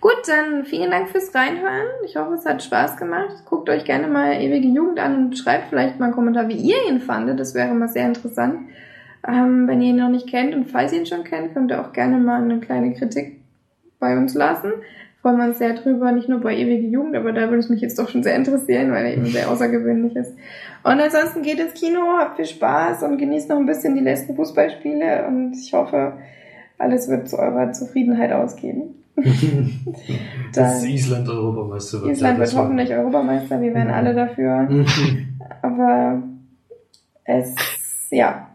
[0.00, 1.88] Gut, dann vielen Dank fürs Reinhören.
[2.04, 3.44] Ich hoffe, es hat Spaß gemacht.
[3.44, 6.88] Guckt euch gerne mal Ewige Jugend an und schreibt vielleicht mal einen Kommentar, wie ihr
[6.88, 7.38] ihn fandet.
[7.40, 8.68] Das wäre mal sehr interessant.
[9.26, 11.80] Ähm, wenn ihr ihn noch nicht kennt und falls ihr ihn schon kennt, könnt ihr
[11.80, 13.40] auch gerne mal eine kleine Kritik
[13.98, 14.72] bei uns lassen.
[15.22, 17.80] Freuen wir uns sehr drüber, nicht nur bei Ewige Jugend, aber da würde es mich
[17.80, 20.34] jetzt doch schon sehr interessieren, weil er eben sehr außergewöhnlich ist.
[20.82, 24.36] Und ansonsten geht ins Kino, habt viel Spaß und genießt noch ein bisschen die letzten
[24.36, 26.18] Fußballspiele und ich hoffe,
[26.78, 28.94] alles wird zu eurer Zufriedenheit ausgehen.
[30.54, 32.02] das ist Island Europameister.
[32.02, 32.12] wird.
[32.12, 33.94] Island wird war- hoffentlich Europameister, wir wären Mhm.
[33.94, 34.68] alle dafür.
[35.62, 36.22] Aber
[37.24, 37.54] es,
[38.10, 38.48] ja,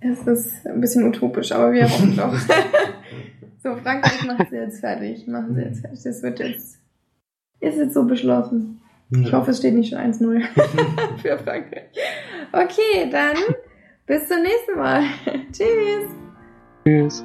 [0.00, 2.32] es ist ein bisschen utopisch, aber wir hoffen doch.
[3.62, 6.02] so, Frankreich macht sie jetzt fertig, machen sie jetzt fertig.
[6.04, 6.78] Das wird jetzt,
[7.60, 8.80] ist jetzt so beschlossen.
[9.10, 10.40] Ich hoffe, es steht nicht schon 1-0
[11.20, 11.84] für Frankreich.
[12.52, 13.36] Okay, dann
[14.06, 15.02] bis zum nächsten Mal.
[15.52, 16.10] Tschüss.
[16.84, 17.24] Tschüss.